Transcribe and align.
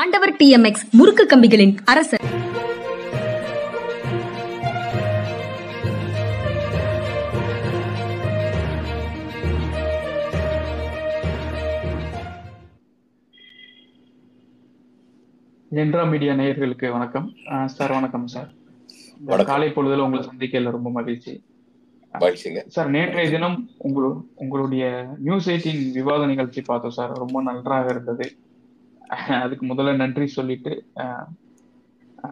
ஆண்டவர் 0.00 0.32
டிஎம்எக்ஸ் 0.32 0.82
முறுக்கு 0.92 1.24
கம்பிகளின் 1.24 1.76
அரசர். 1.84 2.24
ஜென்ரா 15.70 16.10
மீடியா 16.10 16.32
நேயர்களுக்கு 16.32 16.90
வணக்கம். 16.92 17.32
சார் 17.64 17.92
வணக்கம் 17.92 18.26
சார். 18.26 18.52
காலை 19.44 19.68
பொழுதுல 19.68 19.96
உங்களை 19.96 20.28
சந்திக்கல 20.28 20.70
ரொம்ப 20.70 20.90
மகிழ்ச்சி. 20.90 21.42
சார் 22.66 22.90
நேற்றைய 22.90 23.30
தினம் 23.30 23.70
உங்களு 23.84 24.22
உங்களுடைய 24.34 25.06
நியூஸ் 25.18 25.50
எயிட்டின் 25.50 25.92
விவாத 25.92 26.26
நிகழ்ச்சி 26.26 26.60
பார்த்தோம் 26.60 26.98
சார். 26.98 27.16
ரொம்ப 27.16 27.42
நன்றாக 27.42 27.90
இருந்தது. 27.90 28.36
அதுக்கு 29.44 29.64
முதல்ல 29.66 29.94
நன்றி 30.02 30.26
சொல்லிட்டு 30.36 30.72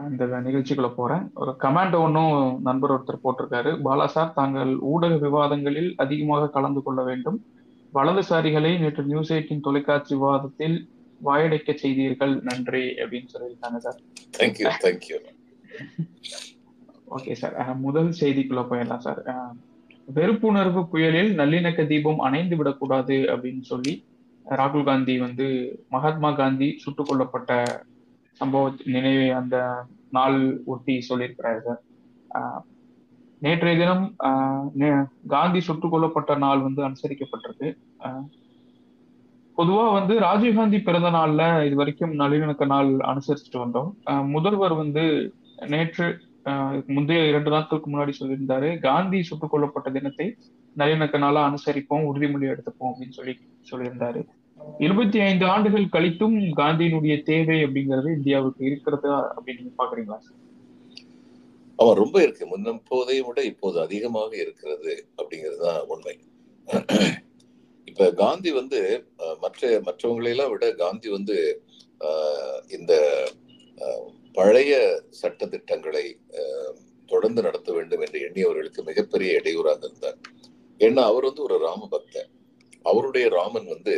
அந்த 0.04 0.24
நிகழ்ச்சிக்குள்ள 0.46 0.90
போறேன். 0.94 1.24
ஒரு 1.40 1.52
கமெண்ட் 1.64 1.96
ஒன்றும் 2.04 2.36
நண்பர் 2.68 2.92
ஒருத்தர் 2.94 3.24
போட்டிருக்காரு. 3.24 3.70
பாலா 3.86 4.06
சார் 4.14 4.32
தாங்கள் 4.38 4.72
ஊடக 4.92 5.14
விவாதங்களில் 5.26 5.90
அதிகமாக 6.04 6.50
கலந்து 6.56 6.80
கொள்ள 6.86 7.02
வேண்டும். 7.10 7.38
வலதுசாரிகளை 7.94 8.72
நேற்று 8.82 9.02
நியூஸ் 9.10 9.32
எயிட்டின் 9.32 9.64
தொலைக்காட்சி 9.66 10.12
விவாதத்தில் 10.14 10.76
வாயடைக்க 11.26 11.74
செய்தீர்கள். 11.82 12.34
நன்றி 12.48 12.84
அப்படின்னு 13.02 13.28
சொல்லியிருக்காங்க 13.34 13.78
sir. 13.84 14.00
Thank you 14.38 14.72
thank you 14.86 15.18
okay 17.16 17.32
sir. 17.42 17.54
முதல் 17.86 18.10
செய்திக்குள்ள 18.20 18.62
போயிடலாம் 18.70 19.04
சார். 19.06 19.20
வெறுப்புணர்வு 20.16 20.82
புயலில் 20.92 21.30
நல்லிணக்க 21.38 21.86
தீபம் 21.92 22.20
அணைந்து 22.26 22.56
விடக்கூடாது 22.56 23.16
அப்படின்னு 23.34 23.64
சொல்லி 23.72 23.94
ராகுல் 24.46 24.84
காந்தி 24.84 25.18
வந்து 25.18 25.46
மகாத்மா 25.88 26.32
காந்தி 26.32 26.76
சுட்டுக் 26.76 27.08
கொல்லப்பட்ட 27.08 27.52
சம்பவ 28.40 28.62
நினைவை 28.86 29.30
அந்த 29.30 29.56
நாள் 30.10 30.38
ஒட்டி 30.64 31.04
சொல்லியிருக்கிறாரு 31.08 31.60
சார். 31.62 31.82
நேற்றைய 33.42 33.78
தினம் 33.78 34.04
காந்தி 35.26 35.60
சுட்டுக் 35.60 35.92
கொல்லப்பட்ட 35.92 36.36
நாள் 36.38 36.60
வந்து 36.60 36.82
அனுசரிக்கப்பட்டிருக்கு. 36.82 37.68
பொதுவா 39.58 39.92
வந்து 39.92 40.14
ராஜீவ்காந்தி 40.18 40.82
பிறந்த 40.82 41.10
நாள்ல 41.10 41.42
இது 41.66 41.76
வரைக்கும் 41.76 42.18
நல்லிணக்க 42.18 42.66
நாள் 42.66 42.88
அனுசரிச்சுட்டு 43.04 43.58
வந்தோம். 43.58 43.90
அஹ், 44.06 44.26
முதல்வர் 44.26 44.74
வந்து 44.74 45.04
நேற்று 45.66 46.06
ஆஹ் 46.44 46.86
முந்தைய 46.86 47.28
இரண்டு 47.28 47.50
நாட்களுக்கு 47.50 47.90
முன்னாடி 47.90 48.12
சொல்லியிருந்தாரு 48.20 48.80
காந்தி 48.80 49.22
சுட்டுக் 49.22 49.52
கொல்லப்பட்ட 49.52 49.92
தினத்தை 49.92 50.26
நல்லிணக்கனால 50.76 51.36
அனுசரிப்போம் 51.44 52.06
உறுதிமொழி 52.08 52.46
எடுத்துப்போம் 52.50 52.90
அப்படின்னு 52.90 53.10
சொல்லி 53.10 53.34
சொல்லியிருந்தாரு. 53.70 54.20
இருபத்தி 54.80 55.20
ஐந்து 55.20 55.44
ஆண்டுகள் 55.46 55.92
கழித்தும் 55.92 56.36
காந்தியினுடைய 56.56 57.22
தேவை 57.22 57.58
அப்படிங்கிறது 57.64 58.08
இந்தியாவுக்கு 58.16 58.62
இருக்கிறதா 58.64 59.14
அப்படின்னு 59.36 59.60
நீங்க 59.60 59.74
பாக்குறீங்களா? 59.78 60.18
சார்? 60.18 60.40
அவன் 61.78 61.96
ரொம்ப 61.96 62.22
இருக்கு. 62.22 62.44
முன்னம் 62.46 62.82
போதை 62.88 63.20
விட 63.20 63.42
இப்போது 63.44 63.80
அதிகமாக 63.80 64.36
இருக்கிறது 64.36 64.92
அப்படிங்கிறது 65.18 65.60
தான் 65.64 65.80
உண்மை. 65.86 66.14
இப்ப 67.88 68.10
காந்தி 68.14 68.50
வந்து 68.50 68.80
அஹ், 69.18 69.36
மற்ற 69.40 69.62
மற்றவங்களையெல்லாம் 69.86 70.50
விட 70.50 70.72
காந்தி 70.74 71.08
வந்து 71.10 71.36
இந்த 72.68 72.92
பழைய 74.34 74.72
சட்ட 75.12 75.46
திட்டங்களை 75.46 76.04
தொடர்ந்து 77.08 77.42
நடத்த 77.42 77.72
வேண்டும் 77.72 78.00
என்று 78.00 78.18
எண்ணியவர்களுக்கு 78.20 78.82
மிகப்பெரிய 78.82 79.38
இடையூறாக 79.38 79.80
இருந்தார். 79.82 80.18
ஏன்னா 80.78 81.02
அவர் 81.10 81.24
வந்து 81.24 81.42
ஒரு 81.42 81.56
ராம 81.58 81.86
பக்தர். 81.90 82.28
அவருடைய 82.82 83.26
ராமன் 83.28 83.66
வந்து 83.66 83.94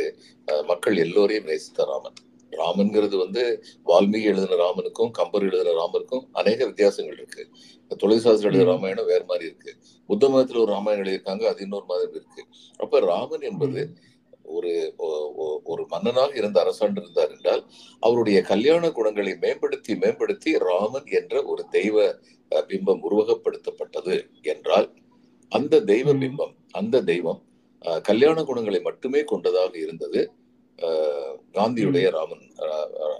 மக்கள் 0.65 0.97
எல்லோரையும் 0.97 1.45
நேசித்த 1.45 1.85
ராமன். 1.85 2.17
ராமன்கிறது 2.51 3.15
வந்து 3.17 3.41
வால்மீகி 3.85 4.27
எழுதின 4.31 4.57
ராமனுக்கும் 4.61 5.11
கம்பர் 5.11 5.45
எழுதின 5.47 5.73
ராமனுக்கும் 5.79 6.25
அநேக 6.31 6.59
வித்தியாசங்கள் 6.65 7.17
இருக்கு. 7.17 7.43
துளசிதாசர் 8.03 8.47
எழுதின. 8.49 8.69
ராமாயணம் 8.71 9.05
வேற 9.05 9.21
மாதிரி 9.27 9.45
இருக்கு. 9.49 9.71
புத்த 10.09 10.27
மதத்துல 10.27 10.61
ஒரு 10.63 10.71
ராமாயணம் 10.71 11.03
எழுதியிருக்காங்க 11.03 11.45
அது 11.51 11.63
இன்னொரு 11.63 11.85
மாதிரி 11.85 12.11
இருக்கு. 12.11 12.43
அப்ப 12.77 12.99
ராமன் 12.99 13.41
என்பது 13.41 13.81
ஒரு 14.57 14.71
ஒரு 15.63 15.83
மன்னனாக 15.87 16.35
இருந்த 16.35 16.57
அரசாண்டு 16.63 17.01
இருந்தார் 17.01 17.31
என்றால் 17.31 17.63
அவருடைய 17.99 18.41
கல்யாண 18.41 18.91
குணங்களை 18.91 19.33
மேம்படுத்தி 19.41 19.95
மேம்படுத்தி 19.95 20.51
ராமன் 20.69 21.07
என்ற 21.19 21.43
ஒரு 21.43 21.63
தெய்வ 21.69 22.05
பிம்பம் 22.51 23.03
உருவகப்படுத்தப்பட்டது 23.07 24.15
என்றால் 24.41 24.87
அந்த 25.51 25.81
தெய்வ. 25.91 26.13
பிம்பம் 26.13 26.53
அந்த 26.71 27.01
தெய்வம் 27.01 27.41
கல்யாண 28.01 28.43
குணங்களை 28.43 28.79
மட்டுமே 28.81 29.23
கொண்டதாக 29.23 29.77
இருந்தது 29.77 30.31
காந்தியுடைய 31.53 32.09
ராமன் 32.09 32.45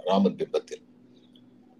ராமன் 0.04 0.36
பிம்பத்தில். 0.36 0.84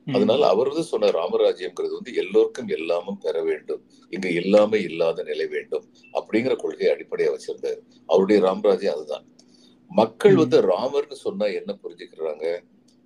அதனால 0.07 0.47
அவர் 0.47 0.69
வந்து 0.69 0.83
சொன்ன 0.83 1.11
ராமராஜ்யம்ங்கிறது 1.11 1.93
வந்து 1.93 2.15
எல்லோருக்கும் 2.15 2.69
எல்லாமும் 2.69 3.19
பெற 3.19 3.43
வேண்டும் 3.43 3.83
இங்கு 4.11 4.33
இல்லாம 4.35 4.77
இல்லாத 4.77 5.23
நிலை 5.23 5.47
வேண்டும் 5.47 5.85
அப்படிங்கிற 6.13 6.57
கொள்கையை 6.57 6.97
அடிப்படையா 6.97 7.31
வச்சிருந்தாரு. 7.35 7.81
அவருடைய 8.07 8.43
ராமராஜ்யம் 8.43 8.95
அதுதான். 8.95 9.27
மக்கள். 9.91 10.37
வந்து 10.37 10.61
ராமர்னு 10.61 11.19
சொன்னா 11.27 11.47
என்ன 11.47 11.79
புரிஞ்சுக்கிறாங்க? 11.83 12.47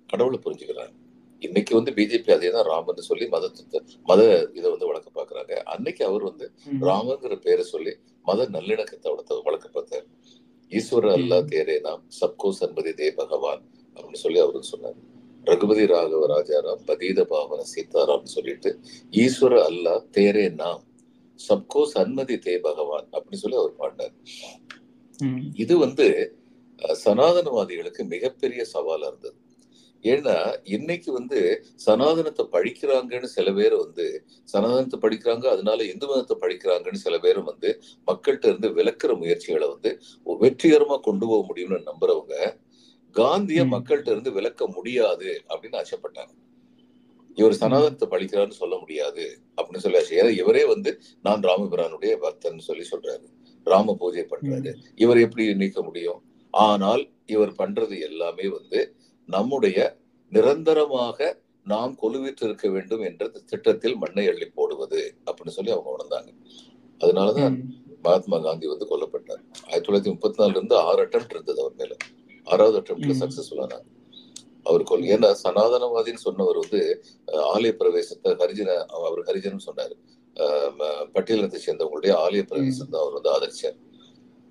கடவுளை 0.07 0.39
புரிஞ்சுக்கிறாங்க. 0.45 0.95
இன்னைக்கு 1.43 1.73
வந்து 1.77 1.91
பிஜேபி 1.97 2.31
அதே 2.35 2.49
தான் 2.55 2.67
ராமர்னு 2.69 3.03
சொல்லி 3.09 3.25
மதத்தை 3.33 3.79
மத 4.09 4.21
இதை 4.57 4.67
வந்து 4.73 4.89
வளர்க்க 4.89 5.09
பாக்குறாங்க 5.19 5.53
அன்னைக்கு 5.73 6.03
அவர் 6.09 6.23
வந்து. 6.29 6.45
ராமங்கிற 6.89 7.35
பேரை 7.45 7.63
சொல்லி 7.73 7.93
மத 8.25 8.47
நல்லிணக்கத்தை 8.55 9.09
வளர்க்க 9.47 9.67
பார்த்தார் 9.69 10.05
ஈஸ்வர 10.71 11.05
அல்லா. 11.17 11.37
தேரே 11.51 11.75
நாம் 11.87 12.03
சப்கோ 12.19 12.49
சன்பதி 12.59 12.93
தே 12.99 13.09
பகவான் 13.19 13.63
அப்படின்னு 13.95 14.23
சொல்லி 14.23 14.39
அவரு 14.45 14.71
சொன்னார் 14.71 14.99
ரகுபதி 15.47 15.85
ராகவ 15.91 16.27
ராஜாராம் 16.33 16.83
பதீத 16.89 17.21
பாவன 17.31 17.61
சீதாராம் 17.71 18.33
சொல்லிட்டு 18.35 18.69
ஈஸ்வர 19.13 19.53
அல்லா 19.69 19.95
தேரே 20.17 20.45
நாம் 20.61 20.83
சப்கோ 21.39 21.81
சன்மதி 21.93 22.35
தே 22.45 22.53
பகவான் 22.65 23.07
அப்படின்னு 23.15 23.41
சொல்லி 23.43 23.57
அவர் 23.61 23.79
பாடினார். 23.79 24.13
இது 25.63 25.73
வந்து 25.83 26.05
சனாதனவாதிகளுக்கு 27.03 28.03
மிகப்பெரிய 28.13 28.61
சவாலா 28.73 29.07
இருந்தது 29.11 29.37
ஏன்னா 30.03 30.35
இன்னைக்கு 30.63 31.11
வந்து 31.11 31.39
சனாதனத்தை 31.75 32.43
பழிக்கிறாங்கன்னு 32.51 33.29
சில 33.35 33.53
பேர் 33.53 33.75
வந்து 33.75 34.05
சனாதனத்தை 34.43 34.97
படிக்கிறாங்க 34.99 35.45
அதனால 35.45 35.83
இந்து 35.83 36.07
மதத்தை 36.07 36.37
படிக்கிறாங்கன்னு 36.41 37.03
சில 37.05 37.17
பேரும் 37.19 37.49
வந்து 37.51 37.69
மக்கள்கிட்ட 38.07 38.45
இருந்து 38.45 38.69
விலக்குற 38.73 39.13
முயற்சிகளை 39.17 39.67
வந்து 39.67 39.91
வெற்றிகரமா 40.43 40.97
கொண்டு 40.99 41.27
போக 41.27 41.41
முடியும்னு 41.49 41.79
நம்புறவங்க 41.91 42.35
காந்திய. 43.15 43.61
மக்கள்கிட்ட 43.73 44.09
இருந்து 44.15 44.31
விலக்க 44.31 44.67
முடியாது 44.67 45.29
அப்படின்னு 45.49 45.79
ஆசைப்பட்டாங்க. 45.83 46.33
இவர் 47.37 47.59
சனாதனத்தை 47.61 48.07
பழிக்கிறான்னு 48.09 48.59
சொல்ல 48.61 48.75
முடியாது 48.77 49.23
அப்படின்னு 49.57 49.83
சொல்லி 49.85 49.99
ஆசை. 49.99 50.17
ஏன்னா 50.17 50.31
இவரே 50.41 50.63
வந்து 50.65 50.91
நான் 51.21 51.43
ராமபிரானுடைய 51.43 52.13
பக்தன் 52.15 52.67
சொல்லி 52.67 52.85
சொல்றாரு. 52.91 53.25
ராம 53.67 53.95
பூஜை 53.99 54.25
பண்றாரு. 54.31 54.71
இவர் 54.95 55.17
எப்படி 55.17 55.45
நீக்க 55.53 55.81
முடியும்? 55.81 56.19
ஆனால் 56.53 57.03
இவர் 57.25 57.53
பண்றது 57.57 57.95
எல்லாமே 57.99 58.47
வந்து 58.47 58.79
நம்முடைய 59.25 59.97
நிரந்தரமாக 60.31 61.41
நாம் 61.65 61.97
கொலுவிட்டு 62.01 62.43
இருக்க 62.43 62.69
வேண்டும் 62.69 63.01
என்ற 63.01 63.27
திட்டத்தில் 63.27 63.95
மண்ணை 63.95 64.27
அள்ளி 64.27 64.45
போடுவது 64.45 65.15
அப்படின்னு 65.25 65.47
சொல்லி 65.47 65.71
அவங்க 65.71 65.95
உணர்ந்தாங்க. 65.95 66.31
அதனாலதான். 66.99 67.55
மகாத்மா 68.03 68.37
காந்தி 68.37 68.67
வந்து 68.67 68.85
கொல்லப்பட்டார். 68.85 69.43
ஆயிரத்தி 69.67 69.91
தொள்ளாயிரத்தி 69.91 70.13
முப்பத்தி 70.13 70.43
நாலுல 70.43 70.49
இருந்து 70.49 70.75
ஆறு 70.77 71.05
அட்டம் 71.05 71.29
இருந்தது 71.29 71.61
அவர் 71.61 71.73
மேல. 71.75 71.95
ஆறாவது 72.43 72.81
அட்டம்ப்ட்ல 72.81 73.13
ம். 73.13 73.21
சக்சஸ்ஃபுல் 73.23 73.61
ஆனாங்க 73.65 73.91
அவர் 74.63 74.83
கொல் 74.83 75.03
ஏன்னா 75.03 75.35
சனாதனவாதின்னு 75.43 76.23
சொன்னவர் 76.25 76.57
வந்து 76.57 77.03
ஆலய 77.27 77.71
பிரவேசத்தை 77.71 78.31
ஹரிஜன 78.31 78.75
அவர் 78.85 79.19
ஹரிஜன் 79.19 79.65
சொன்னாரு. 79.65 79.95
பட்டியலினத்தை 81.13 81.59
சேர்ந்தவங்களுடைய 81.65 82.13
ஆலய 82.25 82.43
பிரவேசம் 82.43 82.89
தான் 82.89 83.01
அவர் 83.01 83.13
வந்து 83.13 83.31
ஆதரிச்சார். 83.35 83.75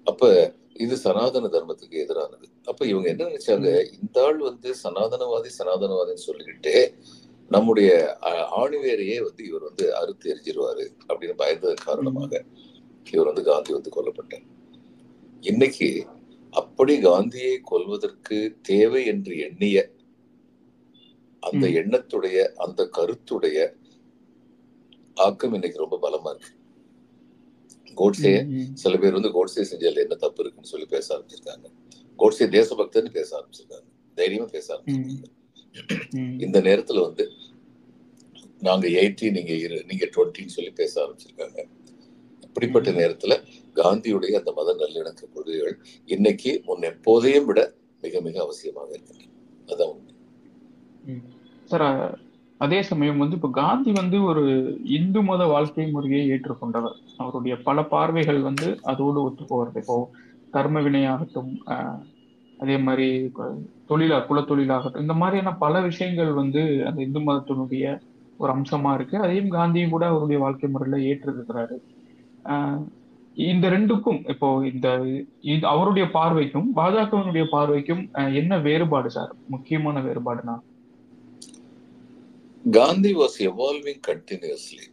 அப்ப 0.05 0.55
இது 0.75 0.97
சனாதன 0.97 1.47
தர்மத்துக்கு 1.47 1.97
எதிரானது. 2.05 2.47
அப்ப 2.65 2.87
இவங்க 2.87 3.09
என்ன 3.09 3.25
நினைச்சாங்க? 3.25 3.69
இந்த 4.01 4.25
ஆள் 4.25 4.39
வந்து 4.39 4.75
சனாதனவாதி 4.85 5.51
சனாதனவாதின்னு 5.59 6.27
சொல்லிக்கிட்டு 6.27 6.95
நம்முடைய 7.51 8.19
ஆணிவேரையே 8.61 9.17
வந்து 9.23 9.47
இவர் 9.47 9.63
வந்து 9.63 9.97
அறுத்து 9.97 10.27
எரிஞ்சிருவாரு 10.35 10.85
அப்படின்னு 11.09 11.35
பயந்ததன் 11.43 11.85
காரணமாக 11.85 12.45
இவர் 13.11 13.27
வந்து 13.27 13.43
காந்தி 13.43 13.73
வந்து 13.73 13.93
கொல்லப்பட்டார். 13.97 14.47
இன்னைக்கு 15.41 16.07
அப்படி 16.51 17.01
காந்தியை 17.01 17.61
கொல்வதற்கு 17.63 18.59
தேவை 18.63 19.07
என்று 19.07 19.39
எண்ணிய 19.39 19.95
அந்த. 21.41 21.67
எண்ணத்துடைய 21.81 22.39
அந்த 22.65 22.89
கருத்துடைய 22.99 23.59
ஆக்கம் 25.15 25.55
இன்னைக்கு 25.55 25.85
ரொம்ப 25.85 25.99
பலமா 26.03 26.31
இருக்கு. 26.31 26.53
கோட்ஸே. 27.97 28.33
சில 28.75 28.95
பேர் 28.99 29.17
வந்து 29.19 29.31
கோட்ஸே 29.31 29.63
செஞ்சதுல 29.71 30.05
என்ன 30.05 30.17
தப்பு 30.21 30.41
இருக்குன்னு 30.43 30.71
சொல்லி 30.71 30.87
பேச 30.87 31.07
ஆரம்பிச்சிருக்காங்க 31.15 31.67
கோட்ஸே 32.19 32.47
தேசபக்தன்னு 32.53 33.13
பேச 33.13 33.31
ஆரம்பிச்சிருக்காங்க 33.39 33.89
தைரியமா 34.17 34.49
பேச 34.51 34.67
ஆரம்பிச்சிருக்காங்க. 34.75 35.29
இந்த 36.45 36.59
நேரத்துல 36.61 37.01
வந்து 37.01 37.25
நாங்க 38.63 38.87
எயிட்டி 38.97 39.29
நீங்க 39.31 39.53
இரு 39.61 39.79
நீங்க 39.87 40.05
டுவெண்ட்டின்னு 40.15 40.57
சொல்லி 40.57 40.73
பேச 40.75 40.93
ஆரம்பிச்சிருக்காங்க 41.03 41.59
இப்படிப்பட்ட 42.47 42.89
ம். 42.91 42.99
நேரத்துல 42.99 43.35
காந்தியுடைய 43.77 44.33
அந்த 44.39 44.51
மத 44.53 44.75
நல்லிணக்க 44.75 45.23
கொள்கைகள் 45.29 45.75
இன்னைக்கு 46.09 46.53
முன் 46.67 46.89
எப்போதையும் 46.91 47.47
விட 47.47 47.61
மிக 48.03 48.21
மிக 48.21 48.37
அவசியமாக 48.45 48.91
இருக்கின்றன 48.93 49.31
அதான் 49.69 49.91
உண்மை. 49.93 50.13
சார் 51.71 51.85
அதே 52.65 52.79
சமயம் 52.89 53.21
வந்து 53.23 53.37
இப்போ 53.39 53.51
காந்தி 53.61 53.91
வந்து 54.01 54.17
ஒரு 54.31 54.43
இந்து 54.97 55.21
மத 55.29 55.43
வாழ்க்கை 55.53 55.85
முறையை 55.95 56.21
ஏற்றுக்கொண்டவர். 56.35 56.97
அவருடைய 57.23 57.55
பல 57.69 57.85
பார்வைகள் 57.93 58.41
வந்து 58.49 58.69
அதோடு 58.91 59.19
ஒத்து 59.27 59.45
போகிறது 59.53 59.81
இப்போ 59.83 59.97
கர்ம 60.57 60.81
வினையாகட்டும் 60.87 61.53
அதே 62.59 62.77
மாதிரி 62.87 63.07
தொழிலா 63.91 64.19
குலத்தொழிலாகட்டும் 64.29 65.05
இந்த 65.07 65.15
மாதிரியான 65.23 65.53
பல 65.65 65.75
விஷயங்கள் 65.89 66.33
வந்து 66.41 66.63
அந்த 66.89 66.99
இந்து 67.07 67.21
மதத்தினுடைய 67.29 67.85
ஒரு 68.41 68.51
அம்சமா 68.57 68.91
இருக்கு. 68.99 69.17
அதையும் 69.25 69.53
காந்தியும் 69.57 69.95
கூட 69.95 70.05
அவருடைய 70.13 70.39
வாழ்க்கை 70.45 70.69
முறையில 70.75 70.99
ஏற்றிருக்கிறாரு. 71.11 71.77
இந்த 73.37 73.67
ரெண்டுக்கும் 73.75 74.21
இப்போ 74.33 74.49
இந்த 74.73 74.89
அவருடைய 75.75 76.07
பார்வைக்கும் 76.19 76.69
பாஜகவினுடைய 76.79 77.45
பார்வைக்கும் 77.57 78.03
என்ன 78.41 78.59
வேறுபாடு 78.67 79.11
சார்? 79.17 79.33
முக்கியமான 79.55 80.01
வேறுபாடுனா? 80.09 80.57
Gandhi 82.65 83.15
was 83.15 83.41
evolving 83.41 84.01
continuously. 84.01 84.89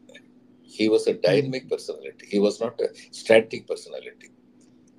He 0.71 0.89
was 0.89 1.07
a 1.07 1.13
dynamic 1.15 1.69
personality. 1.69 2.27
He 2.27 2.39
was 2.39 2.59
not 2.59 2.79
a 2.79 2.89
static 3.13 3.67
personality. 3.67 4.29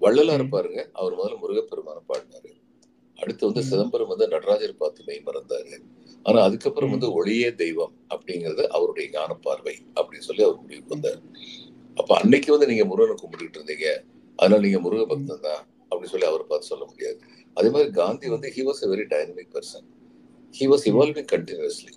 Vallalar 0.00 0.44
ம். 0.44 0.50
பாருங்க 0.52 0.80
அவர் 1.00 1.16
முதல்ல 1.16 1.38
முருகப்பெருமான 1.40 1.98
பாடினாரு 2.10 2.50
அடுத்து 3.18 3.42
வந்து 3.48 3.62
ம். 3.62 3.68
சிதம்பரம் 3.70 4.10
வந்து 4.12 4.26
நடராஜர் 4.34 4.72
பார்த்து 4.82 5.06
மெய் 5.08 5.24
மறந்தாரு 5.26 5.74
ஆனா 6.26 6.38
அதுக்கப்புறம். 6.46 6.92
வந்து 6.94 7.08
ஒளியே 7.18 7.50
தெய்வம் 7.62 7.94
அப்படிங்கறது 8.14 8.64
அவருடைய 8.76 9.06
ஞான 9.16 9.34
பார்வை 9.46 9.74
அப்படின்னு 9.98 10.26
சொல்லி 10.28 10.44
அவர் 10.46 10.58
முடிவுக்கு 10.62 10.94
வந்தார் 10.94 11.20
அப்ப 11.96 12.10
அன்னைக்கு 12.20 12.50
வந்து 12.54 12.68
நீங்க 12.72 12.84
முருகனை 12.92 13.16
கும்பிட்டுட்டு 13.22 13.58
இருந்தீங்க 13.60 13.88
அதனால 14.38 14.62
நீங்க 14.66 14.80
முருக 14.86 15.04
பக்தன் 15.12 15.44
தான் 15.48 15.62
அப்படின்னு 15.90 16.12
சொல்லி 16.14 16.28
அவர் 16.32 16.48
பார்த்து 16.50 16.70
சொல்ல 16.72 16.86
முடியாது 16.92 17.20
அதே 17.56 17.70
மாதிரி 17.76 17.90
காந்தி 18.00 18.28
வந்து 18.36 18.50
he 18.56 18.64
was 18.68 18.82
a 18.86 18.90
very 18.92 19.06
dynamic 19.14 19.52
person 19.56 19.86
he 20.54 20.66
was 20.72 20.86
evolving 20.92 21.30
continuously 21.34 21.92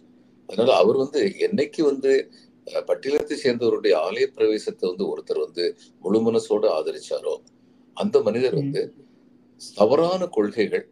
அதனால 0.48 0.76
அவர் 0.78 0.96
வந்து 0.96 1.36
என்னைக்கு 1.40 1.82
வந்து 1.82 2.32
பட்டியலத்தை 2.66 3.36
சேர்ந்தவருடைய 3.44 3.94
ஆலய 3.96 4.26
பிரவேசத்தை 4.26 4.90
வந்து 4.90 5.18
ஒருத்தர் 5.18 5.40
வந்து 5.40 5.78
முழு 6.00 6.32
மனசோட 6.32 6.64
ஆதரிச்சாரோ 6.64 7.38
அந்த 7.94 8.22
மனிதர் 8.22 8.56
வந்து 8.56 8.94
தவறான 9.76 10.28
கொள்கைகள் 10.28 10.92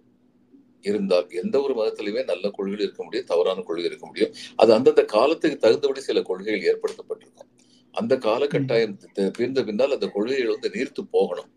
இருந்தால் 0.82 1.28
எந்த 1.30 1.62
ஒரு 1.62 1.74
மதத்திலுமே 1.74 2.24
நல்ல 2.24 2.50
கொள்கைகள் 2.50 2.86
இருக்க 2.86 3.04
முடியும் 3.04 3.26
தவறான 3.26 3.62
கொள்கை 3.62 3.86
இருக்க 3.86 4.06
முடியும். 4.06 4.34
அது 4.56 4.74
அந்தந்த 4.74 5.06
காலத்துக்கு 5.06 5.58
தகுந்தபடி 5.58 6.00
சில 6.00 6.22
கொள்கைகள் 6.22 6.80
ஏற்படுத்தப்பட்டிருக்கும். 6.80 7.50
அந்த 7.92 8.16
காலகட்டாயம் 8.16 8.98
தி- 9.16 9.30
பிறந்த 9.30 9.64
பின்னால் 9.64 9.92
அந்த 9.92 10.08
கொள்கைகள் 10.08 10.58
வந்து 10.60 10.70
நீர்த்து 10.70 11.08
போகணும். 11.12 11.50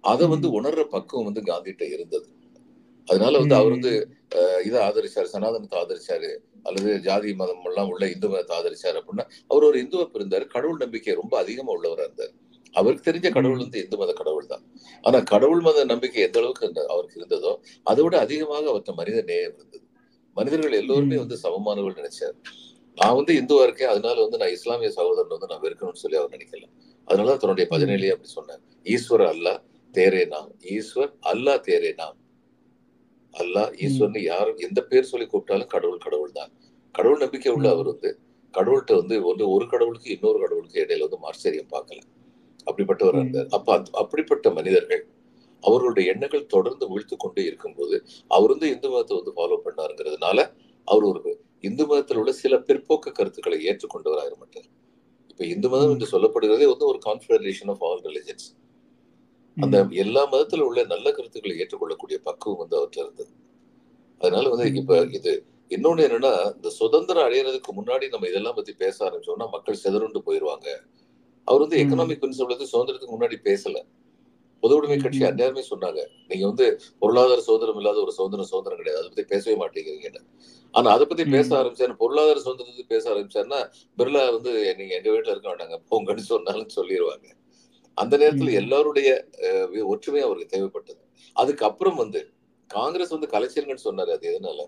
அதை 0.00 0.26
வந்து 0.26 0.62
உணர்ற 0.62 0.84
பக்குவம் 0.84 1.32
வந்து 1.32 1.40
காந்திகிட்ட 1.40 1.82
இருந்தது. 1.82 2.28
அதனால 3.06 3.38
வந்து 3.38 3.54
அவர் 3.54 3.70
வந்து 3.70 4.08
இதை 4.66 4.78
ஆதரிச்சாரு 4.88 5.28
சனாதனத்தை 5.34 5.76
ஆதரிச்சாரு 5.82 6.30
அல்லது 6.68 6.90
ஜாதி 7.06 7.30
மதம் 7.34 7.66
எல்லாம் 7.70 7.90
உள்ள 7.92 8.04
இந்து 8.14 8.28
மதத்தை 8.28 8.54
ஆதரிச்சாரு 8.58 8.96
அப்படின்னா 9.00 9.24
அவர் 9.50 9.66
ஒரு 9.68 9.78
இந்துவா 9.84 10.06
இருந்தார் 10.18 10.46
கடவுள் 10.54 10.82
நம்பிக்கை 10.84 11.14
ரொம்ப 11.22 11.34
அதிகமா 11.38 11.72
உள்ளவரா 11.76 12.04
இருந்தார். 12.08 12.32
அவருக்கு 12.74 13.06
தெரிஞ்ச 13.08 13.28
கடவுள் 13.32 13.62
வந்து 13.62 13.80
இந்து 13.84 13.96
மத 14.02 14.12
கடவுள் 14.20 14.46
தான். 14.46 14.62
ஆனா 15.04 15.18
கடவுள் 15.32 15.62
மத 15.66 15.84
நம்பிக்கை 15.84 16.20
எந்த 16.22 16.38
அளவுக்கு 16.42 16.84
அவருக்கு 16.94 17.18
இருந்ததோ 17.20 17.52
அதை 17.86 18.02
விட 18.04 18.16
அதிகமாக 18.18 18.64
அவர்த்த 18.72 18.92
மனித 19.00 19.18
நேயம் 19.30 19.56
இருந்தது. 19.58 19.86
மனிதர்கள் 20.36 20.78
எல்லோருமே. 20.82 21.16
வந்து 21.16 21.36
சமமானவர்கள் 21.44 22.00
நினைச்சார். 22.00 22.36
நான் 22.98 23.16
வந்து 23.18 23.32
இந்துவா 23.40 23.62
இருக்கேன். 23.62 23.92
அதனால 23.94 24.16
வந்து 24.22 24.40
நான் 24.42 24.54
இஸ்லாமிய 24.56 24.90
சகோதரன் 24.96 25.34
வந்து 25.36 25.50
நான் 25.52 25.62
வெறுக்கணும்னு 25.66 26.02
சொல்லி 26.04 26.18
அவர் 26.20 26.34
நினைக்கல. 26.36 26.64
அதனால 27.08 27.28
தான் 27.30 27.42
தன்னுடைய 27.44 27.66
பதினேழுலயே 27.72 28.14
அப்படி 28.14 28.32
சொன்னார். 28.38 28.62
ஈஸ்வர் 28.86 29.26
அல்லா 29.34 29.54
தேரே 29.94 30.22
நாம் 30.34 30.50
ஈஸ்வர் 30.76 31.12
அல்லா 31.32 31.54
தேரே 31.68 31.92
அல்லாஹ் 33.34 33.70
ஈஸ்வர்னு 33.84 34.20
யார் 34.24 34.50
எந்த 34.66 34.80
பேர் 34.90 35.10
சொல்லி 35.10 35.26
கூப்பிட்டாலும் 35.26 35.70
கடவுள் 35.74 36.04
கடவுள் 36.06 36.36
தான் 36.38 36.50
கடவுள் 36.94 37.22
நம்பிக்கை 37.24 37.52
உள்ள. 37.56 37.66
அவர் 37.74 37.88
வந்து 37.92 38.10
கடவுள்கிட்ட 38.54 38.94
வந்து 39.00 39.16
வந்து 39.26 39.44
ஒரு 39.54 39.66
கடவுளுக்கு 39.72 40.08
இன்னொரு 40.14 40.38
கடவுளுக்கு 40.44 40.82
இடையில 40.82 41.06
வந்து 41.06 41.20
மார்ச்சரியம் 41.24 41.70
பார்க்கல 41.74 42.00
அப்படிப்பட்டவர். 42.66 43.16
இருந்தார் 43.18 43.48
அப்ப 43.56 43.68
அப்படிப்பட்ட 44.02 44.46
மனிதர்கள் 44.58 45.02
அவர்களுடைய 45.62 46.12
எண்ணங்கள் 46.12 46.50
தொடர்ந்து 46.54 46.84
வீழ்த்து 46.92 47.16
கொண்டே 47.16 47.42
இருக்கும்போது 47.50 47.96
அவர் 48.30 48.52
வந்து 48.54 48.68
இந்து 48.74 48.88
மதத்தை 48.92 49.16
வந்து 49.18 49.34
ஃபாலோ 49.36 49.58
பண்ணாருங்கிறதுனால 49.66 50.38
அவர் 50.88 51.04
ஒரு 51.10 51.32
இந்து 51.64 51.84
மதத்தில் 51.90 52.20
உள்ள 52.22 52.32
சில 52.40 52.54
பிற்போக்கு 52.68 53.10
கருத்துக்களை 53.18 53.58
ஏற்றுக்கொண்டவராக 53.68 54.34
மாட்டார் 54.40 54.68
இப்ப 55.30 55.44
இந்து 55.54 55.68
மதம். 55.72 55.92
என்று 55.94 56.08
சொல்லப்படுகிறதே 56.12 56.66
வந்து 56.72 56.86
ஒரு 56.90 56.98
கான்ஃபெடரேஷன் 57.06 57.70
ஆஃப் 57.74 57.84
ஆல் 57.88 58.02
ரிலிஜன்ஸ் 58.08 58.46
அந்த 59.56 59.76
எல்லா 60.02 60.22
மதத்துல 60.32 60.66
உள்ள 60.68 60.82
நல்ல 60.92 61.06
கருத்துக்களை 61.12 61.54
ஏற்றுக்கொள்ளக்கூடிய 61.58 62.18
பக்குவம் 62.28 62.60
வந்து 62.62 62.76
அவர்கிட்ட 62.78 63.00
இருந்தது 63.04 63.32
அதனால 64.20 64.44
வந்து. 64.52 64.66
இப்ப 64.80 64.98
இது 65.18 65.32
இன்னொன்னு 65.70 66.04
என்னன்னா 66.06 66.32
இந்த 66.56 66.70
சுதந்திரம் 66.78 67.26
அடையிறதுக்கு 67.26 67.70
முன்னாடி 67.78 68.06
நம்ம 68.10 68.28
இதெல்லாம் 68.28 68.56
பத்தி 68.56 68.72
பேச 68.82 68.96
ஆரம்பிச்சோம்னா 69.06 69.48
மக்கள் 69.54 69.82
சிதறுண்டு 69.84 70.22
போயிருவாங்க 70.28 70.68
அவர் 71.48 71.62
வந்து. 71.64 71.80
எக்கனாமிக் 71.82 72.22
பிரின்சிபல் 72.22 72.54
வந்து 72.54 72.72
சுதந்திரத்துக்கு 72.72 73.16
முன்னாடி 73.16 73.38
பேசல 73.48 73.78
பொது 74.62 74.74
உடைமை 74.78 74.96
கட்சி. 74.96 75.20
அந்நேரமே 75.28 75.62
சொன்னாங்க 75.70 76.00
நீங்க 76.28 76.44
வந்து 76.50 76.66
பொருளாதார 77.02 77.40
சுதந்திரம் 77.46 77.78
இல்லாத 77.80 77.98
ஒரு 78.04 78.12
சுதந்திரம் 78.18 78.50
சுதந்திரம் 78.50 78.80
கிடையாது 78.80 79.00
அதை 79.00 79.08
பத்தி 79.08 79.24
பேசவே 79.32 79.54
மாட்டேங்கிறீங்கன்னு 79.62 80.20
ஆனா 80.74 80.88
அதை 80.96 81.04
பத்தி 81.06 81.24
பேச. 81.26 81.48
ஆரம்பிச்சாரு 81.60 81.94
பொருளாதார 82.02 82.38
சுதந்திரத்தை 82.40 82.84
பேச 82.86 83.04
ஆரம்பிச்சாருன்னா 83.12 83.60
பிர்லா 83.98 84.22
வந்து 84.36 84.52
நீங்க 84.78 84.92
எங்க 84.98 85.08
வீட்டுல 85.14 85.34
இருக்க 85.34 85.48
மாட்டாங்க 85.48 85.78
போங்கன்னு 85.90 86.24
சொன்னாலும் 86.30 86.74
சொல்லிடுவாங்க 86.76 87.28
அந்த 87.98 88.14
நேரத்துல. 88.16 88.52
எல்லாருடைய 88.52 89.08
ஒற்றுமை 89.86 90.20
அவருக்கு 90.20 90.52
தேவைப்பட்டது. 90.54 91.00
அதுக்கப்புறம் 91.36 91.96
வந்து 91.96 92.20
காங்கிரஸ் 92.70 93.14
வந்து 93.16 93.28
கலைச்சிருங்கன்னு 93.34 93.86
சொன்னாரு 93.88 94.10
அது 94.10 94.26
எதனால? 94.32 94.60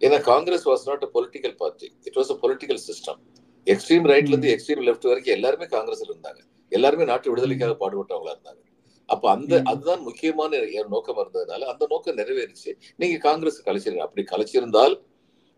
ஏன்னா 0.00 0.18
Congress 0.22 0.66
was 0.68 0.86
not 0.88 1.04
a 1.04 1.10
political 1.14 1.56
party 1.56 1.88
it 2.04 2.16
was 2.16 2.30
a 2.30 2.36
political 2.42 2.80
system 2.88 3.20
extreme 3.66 4.06
ரைட்ல 4.06 4.32
இருந்து. 4.32 4.50
எக்ஸ்ட்ரீம் 4.54 4.84
லெஃப்ட் 4.88 5.08
வரைக்கும் 5.10 5.34
எல்லாருமே 5.34 5.66
காங்கிரஸ் 5.66 6.04
இருந்தாங்க. 6.08 6.40
எல்லாருமே 6.72 7.04
நாட்டு 7.04 7.30
விடுதலைக்காக 7.30 7.74
பாடுபட்டவங்களா 7.82 8.34
இருந்தாங்க. 8.36 8.60
அப்ப 9.08 9.24
அந்த. 9.30 9.52
அதுதான் 9.70 10.02
முக்கியமான 10.02 10.50
நோக்கம் 10.88 11.20
இருந்ததுனால 11.22 11.66
அந்த 11.72 11.84
நோக்கம் 11.90 12.18
நிறைவேறிச்சு. 12.18 12.70
நீங்க 12.96 13.16
காங்கிரஸ் 13.18 13.58
கலைச்சிருங்க. 13.64 14.04
அப்படி 14.06 14.24
கலைச்சிருந்தால் 14.32 14.94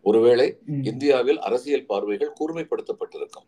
ஒருவேளை. 0.05 0.47
இந்தியாவில் 0.83 1.39
அரசியல் 1.39 1.85
பார்வைகள் 1.85 2.33
கூர்மைப்படுத்தப்பட்டிருக்கும். 2.39 3.47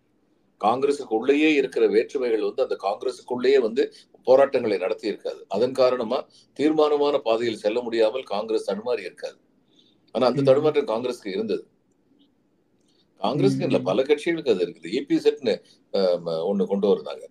காங்கிரசுக்கு 0.62 1.14
உள்ளேயே 1.18 1.54
இருக்கிற 1.54 1.88
வேற்றுமைகள் 1.88 2.42
வந்து 2.42 2.64
அந்த 2.64 2.78
காங்கிரசுக்குள்ளேயே 2.86 3.60
வந்து 3.60 3.84
போராட்டங்களை 4.24 4.78
நடத்தி 4.78 5.08
இருக்காது 5.08 5.46
அதன் 5.48 5.72
காரணமா 5.72 6.20
தீர்மானமான 6.54 7.18
பாதையில் 7.18 7.58
செல்ல 7.58 7.82
முடியாமல் 7.82 8.24
காங்கிரஸ் 8.24 8.70
தடுமாறி 8.72 9.00
இருக்காது. 9.00 9.38
ஆனா 10.12 10.28
அந்த. 10.28 10.42
தடுமாற்றம் 10.42 10.88
காங்கிரஸ்க்கு 10.88 11.28
இருந்தது. 11.28 11.64
காங்கிரஸ்க்கு 13.22 13.64
இல்ல. 13.64 13.80
பல 13.80 14.04
கட்சிகளுக்கு 14.04 14.50
அது 14.50 14.66
இருக்குது. 14.66 14.96
இபிசெட்னு 15.02 15.56
ஒண்ணு 16.50 16.66
கொண்டு 16.66 16.88
வந்தாங்க. 16.88 17.26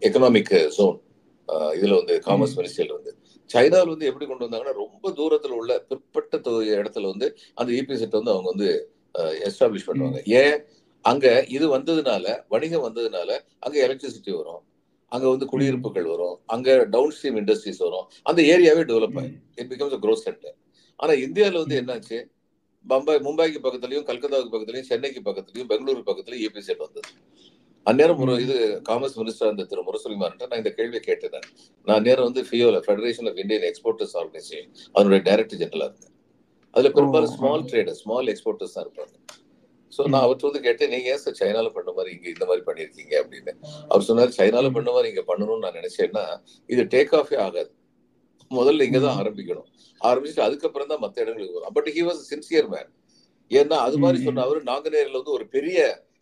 எக்கனாமிக் 0.00 0.52
ஜோன் 0.68 0.98
இதுல 1.48 1.94
வந்து 1.96 2.14
காமர்ஸ் 2.26 2.54
ம். 2.54 2.58
மினிஸ்ட்ரியில 2.58 2.92
வந்து. 2.92 3.12
சைனாவில் 3.46 3.88
வந்து 3.88 4.06
எப்படி 4.06 4.26
கொண்டு 4.26 4.46
வந்தாங்கன்னா 4.46 4.72
ரொம்ப 4.72 5.10
தூரத்துல 5.10 5.56
உள்ள 5.60 5.78
பிற்பட்ட 5.80 6.38
இடத்துல 6.74 7.06
வந்து 7.08 7.36
அந்த 7.54 7.72
இபிசெட் 7.72 8.18
வந்து 8.18 8.34
அவங்க 8.34 8.48
வந்து 8.54 8.68
எஸ்டாப்ளிஷ் 9.48 9.88
பண்ணுவாங்க. 9.88 10.20
ஏன்? 10.42 10.58
அங்க 11.04 11.26
இது 11.48 11.66
வந்ததுனால 11.76 12.24
வணிகம் 12.48 12.84
வந்ததுனால 12.86 13.30
அங்க 13.58 13.76
எலக்ட்ரிசிட்டி 13.86 14.32
வரும். 14.36 14.62
அங்க 15.12 15.28
வந்து 15.28 15.46
குடியிருப்புகள் 15.46 16.04
வரும். 16.04 16.40
அங்க 16.46 16.84
டவுன் 16.84 17.14
ஸ்ட்ரீம் 17.16 17.36
இண்டஸ்ட்ரீஸ் 17.36 17.78
வரும். 17.78 18.06
அந்த 18.22 18.40
ஏரியாவே 18.42 18.82
டெவலப் 18.90 19.16
ஆகும் 19.18 19.30
it 19.56 19.70
becomes 19.72 19.96
a 19.96 20.00
growth 20.02 20.24
centre 20.26 20.56
ஆனா 21.00 21.12
இந்தியாவில் 21.26 21.60
வந்து. 21.62 21.76
என்னாச்சு? 21.82 22.18
பம்பாய் 22.84 23.18
மும்பைக்கு 23.18 23.58
பக்கத்துலயும் 23.64 24.06
கல்கத்தாவுக்கு 24.10 24.52
பக்கத்துலயும் 24.52 24.90
சென்னைக்கு 24.90 25.20
பக்கத்துலயும் 25.20 25.70
பெங்களூரு 25.72 26.02
பக்கத்துலயும் 26.06 26.44
ஏபி 26.46 26.58
செட் 26.58 26.78
வந்தது. 26.78 27.10
அந்நேரம் 27.86 28.18
ஒரு. 28.18 28.32
இது 28.42 28.56
காமர்ஸ் 28.88 29.16
மினிஸ்டர் 29.16 29.48
இருந்த 29.48 29.64
திரு 29.64 29.82
முரசொலிமார்ட்ட 29.82 30.48
நான் 30.48 30.58
இந்த 30.58 30.70
கேள்வியை 30.70 31.00
கேட்டேன் 31.00 31.36
நான். 31.86 32.02
நேரம் 32.02 32.24
வந்து 32.24 32.42
ஃபியோல 32.42 32.80
federation 32.86 33.28
of 33.30 33.36
Indian 33.36 33.66
exporters 33.70 34.14
organisation 34.20 34.70
அதனுடைய 34.94 35.20
டைரக்டர் 35.28 35.60
ஜெனரலா 35.62 35.86
இருந்தேன். 35.88 36.14
அதுல 36.74 36.90
பெரும்பாலும் 36.90 37.34
ஸ்மால். 37.36 37.64
ட்ரேடர் 37.72 37.98
ஸ்மால் 38.02 38.30
எக்ஸ்போர்ட்டர்ஸ் 38.34 38.74
தான் 38.74 38.84
இருப்பாங்க. 38.86 39.14
ஸோ 39.92 40.00
ம். 40.02 40.10
நான் 40.12 40.24
அவர்கிட்ட 40.24 40.48
வந்து 40.48 40.62
கேட்டேன் 40.66 40.92
நீங்க 40.92 41.08
ஏன் 41.12 41.22
சார் 41.22 41.38
சைனால 41.40 41.68
பண்ண 41.76 41.90
மாதிரி 41.96 42.10
இங்க 42.16 42.28
இந்த 42.34 42.44
மாதிரி 42.46 42.62
பண்ணிருக்கீங்க 42.66 43.14
அப்படின்னு. 43.22 43.52
அவர் 43.90 44.06
சொன்னார் 44.08 44.36
சைனால. 44.38 44.66
பண்ண 44.76 44.90
மாதிரி 44.92 45.10
இங்க 45.12 45.24
பண்ணணும்னு 45.30 45.64
நான் 45.66 45.78
நினைச்சேன்னா 45.80 46.24
இது 46.70 46.84
டேக் 46.94 47.14
ஆஃபே 47.20 47.38
ஆகாது. 47.46 47.70
முதல்ல 48.50 48.86
இங்க 48.88 49.00
தான். 49.00 49.18
ஆரம்பிக்கணும். 49.22 49.68
ஆரம்பிச்சுட்டு 50.00 50.46
அதுக்கப்புறம் 50.46 50.90
தான் 50.92 51.02
மத்த 51.02 51.24
இடங்களுக்கு 51.24 51.58
வரும் 51.58 51.76
but 51.78 51.90
he 51.96 52.04
was 52.06 52.22
sincere 52.30 52.68
man 52.68 52.90
ஏன்னா 53.50 53.76
அது 53.86 53.96
மாதிரி. 53.98 54.18
சொன்ன 54.26 54.44
அவரு 54.46 54.60
நாங்குநேரில் 54.68 55.18
வந்து 55.18 55.36
ஒரு 55.38 55.46
பெரிய 55.56 55.78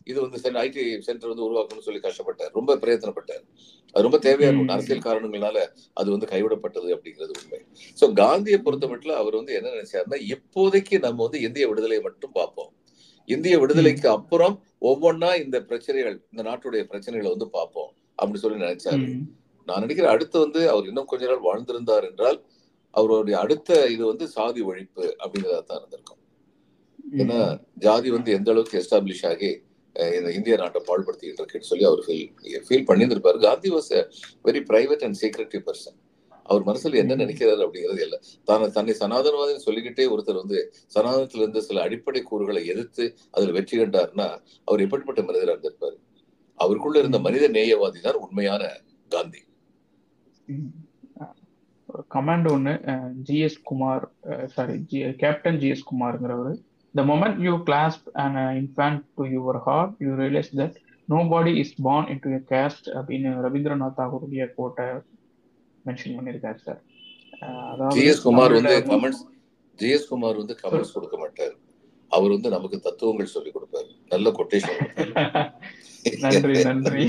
இது 0.07 0.19
வந்து 0.25 0.59
ஐடி 0.61 0.83
சென்டர் 1.07 1.31
வந்து 1.31 1.47
உருவாக்கணும்னு 1.47 1.87
சொல்லி 1.87 2.01
கஷ்டப்பட்டார். 2.01 2.53
ரொம்ப 2.55 2.77
பிரயத்தனப்பட்டார். 2.83 3.43
அது 3.95 4.05
ரொம்ப 4.07 4.19
தேவையான 4.27 4.73
அரசியல் 4.75 5.07
காரணங்களால 5.07 5.59
அது 5.97 6.09
வந்து 6.15 6.27
கைவிடப்பட்டது 6.33 6.89
அப்படிங்கிறது 6.97 7.35
உண்மை. 7.39 7.61
சோ 7.99 8.07
காந்தியை 8.15 8.59
பொறுத்த 8.61 8.89
மட்டும் 8.89 9.21
அவர் 9.23 9.39
வந்து 9.41 9.55
என்ன 9.59 9.73
நினைச்சாருன்னா 9.75 10.19
இப்போதைக்கு 10.35 10.99
நம்ம 11.07 11.23
வந்து 11.27 11.41
இந்திய 11.47 11.67
விடுதலையை 11.71 12.03
மட்டும் 12.09 12.35
பார்ப்போம். 12.39 12.71
இந்திய 13.35 13.55
விடுதலைக்கு 13.63 14.09
அப்புறம் 14.17 14.55
ஒவ்வொன்னா 14.91 15.31
இந்த 15.45 15.57
பிரச்சனைகள் 15.69 16.17
இந்த 16.33 16.43
நாட்டுடைய 16.49 16.83
பிரச்சனைகளை 16.91 17.31
வந்து 17.35 17.49
பார்ப்போம் 17.57 17.91
அப்படி 18.21 18.39
சொல்லி 18.43 18.65
நினைச்சாரு. 18.65 19.07
நான் 19.69 19.83
நினைக்கிறேன் 19.85 20.15
அடுத்து 20.15 20.37
வந்து 20.45 20.61
அவர் 20.73 20.89
இன்னும் 20.91 21.11
கொஞ்ச 21.11 21.25
நாள் 21.31 21.47
வாழ்ந்திருந்தார் 21.49 22.07
என்றால் 22.11 22.39
அவருடைய 22.95 23.37
அடுத்த 23.45 23.71
இது 23.95 24.03
வந்து 24.11 24.27
சாதி 24.37 24.61
ஒழிப்பு 24.71 25.05
அப்படிங்கிறதா 25.23 25.61
தான் 25.71 25.81
இருந்திருக்கும். 25.81 26.21
ஏன்னா 27.23 27.39
ஜாதி 27.87 28.09
வந்து 28.17 28.31
எந்த 28.39 28.49
அளவுக்கு 28.55 28.79
எஸ்டாப்ளிஷ் 28.83 29.27
ஆகி 29.31 29.51
இந்த 30.19 30.31
இந்திய 30.39 30.57
நாட்டை 30.63 30.81
பாழ்படுத்திக்கிட்டு 30.89 31.43
இருக்குன்னு 31.43 31.71
சொல்லி 31.71 31.85
அவர் 31.91 32.03
feel 32.07 32.65
feel 32.67 32.89
பண்ணியிருந்திருப்பாரு. 32.89 33.39
Gandhi 33.49 33.71
was 33.77 33.93
very 34.49 34.61
private 34.71 35.05
and 35.07 35.19
secretive 35.23 35.63
person 35.69 35.99
அவர் 36.49 36.67
மனசுல 36.69 36.99
என்ன. 37.03 37.17
நினைக்கிறாரு 37.23 37.63
அப்படிங்கிறது 37.67 38.03
இல்லை. 38.07 38.19
தான் 38.49 38.65
தன்னை 38.77 38.95
சனாதனவாதின்னு 39.01 39.67
சொல்லிக்கிட்டே 39.67 40.07
ஒருத்தர் 40.15 40.43
வந்து 40.43 40.59
சனாதனத்துல 40.95 41.43
இருந்து 41.45 41.63
சில 41.69 41.83
அடிப்படை 41.87 42.23
கூறுகளை 42.31 42.63
எதிர்த்து 42.73 43.07
அதில் 43.37 43.57
வெற்றி 43.59 43.77
கண்டாருன்னா 43.81 44.29
அவர் 44.69 44.85
எப்படிப்பட்ட 44.87 45.23
மனிதராக 45.29 45.55
இருந்திருப்பாரு? 45.55 45.99
அவருக்குள்ள 46.59 46.99
இருந்த 47.03 47.19
மனித 47.27 47.45
நேயவாதி 47.57 48.01
தான் 48.07 48.23
உண்மையான 48.25 48.63
காந்தி. 49.11 49.41
ஒரு 51.89 52.03
கமாண்ட் 52.15 52.49
ஒன்று 52.55 52.73
GS 53.27 53.61
Kumar 53.69 54.05
sorry 54.55 54.75
G 54.91 54.99
captain 55.23 55.61
GS 55.63 55.87
குமார்ங்கிறவர். 55.91 56.57
The 56.95 57.03
moment 57.11 57.39
you 57.47 57.53
clasp 57.69 58.07
an 58.23 58.39
infant 58.61 59.01
to 59.19 59.25
your 59.37 59.61
heart 59.67 59.95
you 60.05 60.11
realise 60.23 60.51
that 60.61 60.77
nobody 61.33 61.53
is 61.63 61.75
born 61.87 62.09
into 62.25 62.31
caste 62.53 62.89
அப்படின்னு 62.99 63.31
ரவீந்திரநாத் 63.47 63.97
தாகூருடைய 64.01 64.47
கோட்டை 64.59 64.89
மென்ஷன் 65.89 66.17
பண்ணியிருக்காரு 66.19 66.61
சார். 66.67 66.81
ஜிஎஸ் 67.97 68.23
குமார் 68.27 68.55
வந்து 68.59 68.77
கமெண்ட்ஸ் 68.91 69.25
ஜிஎஸ் 69.79 70.11
குமார் 70.13 70.41
வந்து 70.43 70.55
கமெண்ட்ஸ் 70.63 70.95
கொடுக்க 70.97 71.17
மாட்டார். 71.23 71.55
அவர் 72.13 72.35
வந்து 72.35 72.51
நமக்கு 72.55 72.79
தத்துவங்கள் 72.81 73.35
சொல்லி 73.35 73.51
கொடுப்பாரு. 73.55 73.91
நல்ல 74.13 74.31
கொட்டேஷன் 74.39 74.79
நன்றி 76.25 76.55
நன்றி. 76.69 77.05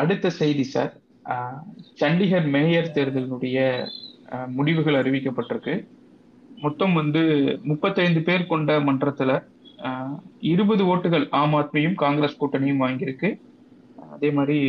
அடுத்த 0.00 0.30
செய்தி 0.40 0.64
சார். 0.74 0.92
சண்டிகர் 2.00 2.48
மேயர் 2.54 2.92
தேர்தலினுடைய 2.94 3.58
முடிவுகள் 4.56 4.98
அறிவிக்கப்பட்டிருக்கு. 5.00 5.74
மொத்தம் 6.64 6.94
வந்து 7.00 7.22
முப்பத்தைந்து 7.70 8.20
பேர் 8.28 8.50
கொண்ட 8.52 8.78
மன்றத்துல 8.88 9.32
இருபது 10.52 10.82
ஓட்டுகள் 10.92 11.26
ஆம் 11.40 11.54
ஆத்மியும் 11.54 12.00
காங்கிரஸ் 12.04 12.38
கூட்டணியும் 12.42 12.82
வாங்கியிருக்கு. 12.84 13.30
அதே 14.14 14.30
மாதிரி 14.36 14.60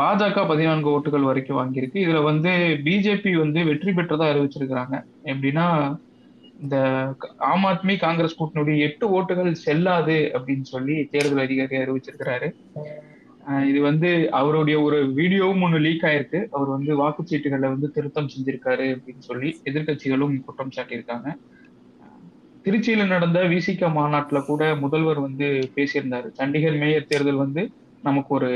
பாஜக 0.00 0.46
பதினான்கு 0.48 0.88
ஓட்டுகள் 0.94 1.28
வரைக்கும் 1.28 1.58
வாங்கியிருக்கு. 1.58 1.98
இதுல 2.04 2.22
வந்து 2.22 2.50
பிஜேபி 2.86 3.32
வந்து 3.36 3.60
வெற்றி 3.64 3.92
பெற்றதா 3.92 4.26
அறிவிச்சிருக்கிறாங்க. 4.32 4.96
எப்படின்னா 5.32 5.66
இந்த 6.60 6.76
ஆம் 7.50 7.64
ஆத்மி 7.64 7.94
காங்கிரஸ் 8.04 8.38
கூட்டணியுடைய 8.38 8.84
எட்டு 8.86 9.06
ஓட்டுகள் 9.16 9.50
செல்லாது 9.64 10.16
அப்படின்னு 10.36 10.66
சொல்லி 10.74 10.96
தேர்தல் 11.04 11.44
அதிகாரி 11.44 11.76
அறிவிச்சிருக்கிறாரு. 11.76 12.48
இது 13.70 13.80
வந்து 13.80 14.10
அவருடைய 14.30 14.76
ஒரு 14.80 14.98
வீடியோவும் 15.18 15.64
ஒன்று 15.66 15.78
லீக் 15.78 16.06
ஆயிருக்கு. 16.10 16.40
அவர் 16.50 16.70
வந்து 16.76 16.92
வாக்குச்சீட்டுகளை 17.02 17.68
வந்து 17.74 17.90
திருத்தம் 17.90 18.30
செஞ்சிருக்காரு 18.32 18.86
அப்படின்னு 18.94 19.24
சொல்லி 19.30 19.50
எதிர்க்கட்சிகளும் 19.64 20.34
குற்றம் 20.46 20.74
சாட்டியிருக்காங்க. 20.76 21.28
திருச்சியில 22.64 23.06
நடந்த 23.06 23.40
விசிக 23.42 23.90
மாநாட்டுல 23.98 24.38
கூட 24.44 24.62
முதல்வர் 24.76 25.20
வந்து 25.20 25.70
பேசியிருந்தாரு. 25.76 26.28
சண்டிகர் 26.38 26.78
மேயர் 26.78 27.10
தேர்தல் 27.12 27.42
வந்து 27.44 27.64
நமக்கு 28.02 28.32
ஒரு 28.34 28.50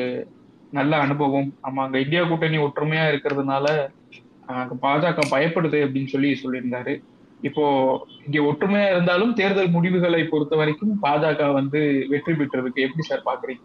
நல்ல 0.78 0.92
அனுபவம். 1.04 1.48
நம்ம 1.64 1.82
அங்க 1.84 1.96
இந்தியா 2.04 2.22
கூட்டணி 2.30 2.58
ஒற்றுமையா 2.66 3.04
இருக்கிறதுனால 3.12 3.66
பாஜக 4.84 5.24
பயப்படுது 5.32 5.78
அப்படின்னு 5.86 6.12
சொல்லி 6.12 6.30
சொல்லியிருந்தாரு. 6.42 6.94
இப்போ 7.48 7.64
இங்க 8.26 8.38
ஒற்றுமையா 8.50 8.88
இருந்தாலும் 8.94 9.32
தேர்தல் 9.40 9.74
முடிவுகளை 9.76 10.22
பொறுத்த 10.32 10.54
வரைக்கும் 10.60 10.94
பாஜக 11.04 11.46
வந்து 11.58 11.80
வெற்றி 12.12 12.32
பெற்றிருக்கு 12.40 12.84
எப்படி 12.86 13.04
சார் 13.10 13.28
பாக்குறீங்க? 13.28 13.64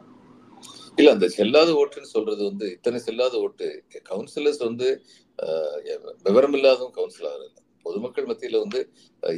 இல்ல 1.00 1.14
அந்த 1.16 1.28
செல்லாத 1.38 1.70
ஓட்டுன்னு 1.80 2.14
சொல்றது 2.16 2.42
வந்து 2.50 2.66
இத்தனை 2.76 3.00
செல்லாத 3.08 3.36
ஓட்டு 3.46 3.68
கவுன்சிலர்ஸ் 4.12 4.62
வந்து 4.68 4.88
விவரம் 6.28 6.56
இல்லாதவங்க 6.58 6.96
கவுன்சிலர் 7.00 7.36
இல்லை. 7.38 7.50
பொதுமக்கள் 7.86 8.30
மத்தியில 8.30 8.62
வந்து 8.66 8.80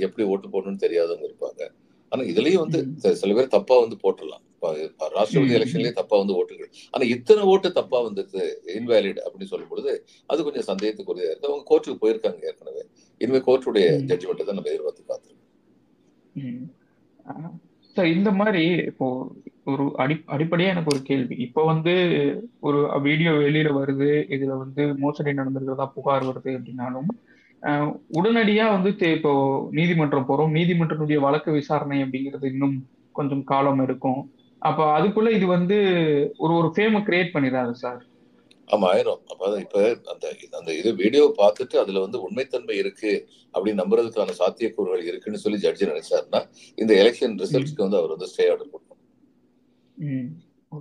எப்படி 0.05 0.25
ஓட்டு 0.33 0.47
போடணும்னு 0.53 0.83
தெரியாதவங்க 0.83 1.25
இருப்பாங்க. 1.29 1.63
ஆனா 2.11 2.21
இதுலயும் 2.31 2.63
வந்து 2.65 2.79
சில 3.21 3.33
பேர் 3.37 3.55
தப்பா 3.55 3.77
வந்து 3.85 3.97
போட்டுடலாம். 4.03 4.43
ராஷ்டிரபதி. 4.61 5.55
எலெக்ஷன்லயே 5.57 5.91
தப்பா 5.91 6.17
வந்து 6.17 6.33
ஓட்டுகள். 6.33 6.69
ஆனா 6.91 7.05
இத்தனை 7.07 7.43
ஓட்டு 7.43 7.71
தப்பா 7.71 8.01
வந்தது 8.01 8.61
இன்வேலிட் 8.67 9.19
அப்படின்னு 9.23 9.43
சொல்லும் 9.43 9.67
பொழுது 9.67 10.05
அது 10.25 10.43
கொஞ்சம் 10.43 10.67
சந்தேகத்துக்குரியதா 10.71 11.29
இருக்கு. 11.29 11.47
அவங்க 11.47 11.65
கோர்ட்டுக்கு 11.69 12.03
போயிருக்காங்க 12.03 12.43
ஏற்கனவே. 12.43 12.85
இனிமே 13.17 13.37
கோர்ட்டுடைய 13.37 13.87
ம். 13.99 14.05
ஜட்ஜ்மெண்ட்டை 14.05 14.45
தான் 14.45 14.55
நம்ம 14.55 14.69
எதிர்பார்த்து 14.69 15.03
காத்திருக்கோம். 15.09 15.45
ம். 16.33 16.71
ஆஹ் 17.29 17.53
சார் 17.93 18.07
இந்த 18.07 18.31
மாதிரி 18.31 18.65
இப்போ 18.65 19.31
ஒரு 19.65 19.91
அடி 19.95 20.13
அடிப்படையா 20.27 20.67
எனக்கு 20.67 20.95
ஒரு 20.95 21.03
கேள்வி. 21.03 21.35
இப்போ 21.35 21.65
வந்து 21.65 21.93
ஒரு 22.59 23.01
வீடியோ 23.01 23.29
வெளியில 23.29 23.69
வருது 23.79 24.09
இதுல 24.29 24.57
வந்து 24.57 24.95
மோசடி 24.97 25.31
நடந்திருக்கிறதா 25.31 25.85
புகார் 25.87 26.23
வருது 26.23 26.51
அப்படின்னாலும் 26.57 27.09
உடனடியா 28.13 28.81
வந்து 28.81 29.11
இப்போ 29.15 29.67
நீதிமன்றம் 29.71 30.27
போறோம். 30.27 30.53
நீதிமன்றத்துடைய 30.57 31.15
வழக்கு 31.15 31.51
விசாரணை 31.51 32.03
அப்படிங்கிறது 32.03 32.45
இன்னும் 32.45 32.87
கொஞ்சம் 33.11 33.43
காலம் 33.43 33.79
எடுக்கும். 33.79 34.31
அப்ப 34.67 34.81
அதுக்குள்ள 34.97 35.29
இது 35.37 35.45
வந்து 35.55 35.77
ஒரு 36.43 36.53
ஒரு 36.59 36.69
ஃபேமை 36.75 37.01
கிரியேட் 37.07 37.33
பண்ணிடாது 37.35 37.73
சார் 37.83 38.01
ஆமா 38.67 38.85
ஆயிரும். 38.91 39.21
அப்ப 39.31 39.49
இப்ப 39.65 39.77
அந்த 40.11 40.25
அந்த 40.59 40.69
இது 40.79 40.89
வீடியோ 41.01 41.25
பார்த்துட்டு 41.39 41.75
அதுல 41.83 42.01
வந்து 42.05 42.17
உண்மைத்தன்மை 42.25 42.75
இருக்கு 42.81 43.11
அப்படின்னு 43.53 43.81
நம்புறதுக்கான 43.81 44.35
சாத்தியக்கூறுகள் 44.41 45.07
இருக்குன்னு 45.09 45.43
சொல்லி 45.43 45.59
ஜட்ஜி 45.65 45.91
நினைச்சாருன்னா 45.91 46.41
இந்த 46.77 46.93
எலெக்ஷன் 47.01 47.37
ரிசல்ட்ஸ்க்கு 47.43 47.85
வந்து 47.85 47.99
அவர் 48.01 48.13
வந்து 48.15 48.29
ஸ்டே 48.31 48.45
ஆர்டர் 48.51 48.73
கொடுக்கணும். 48.73 49.01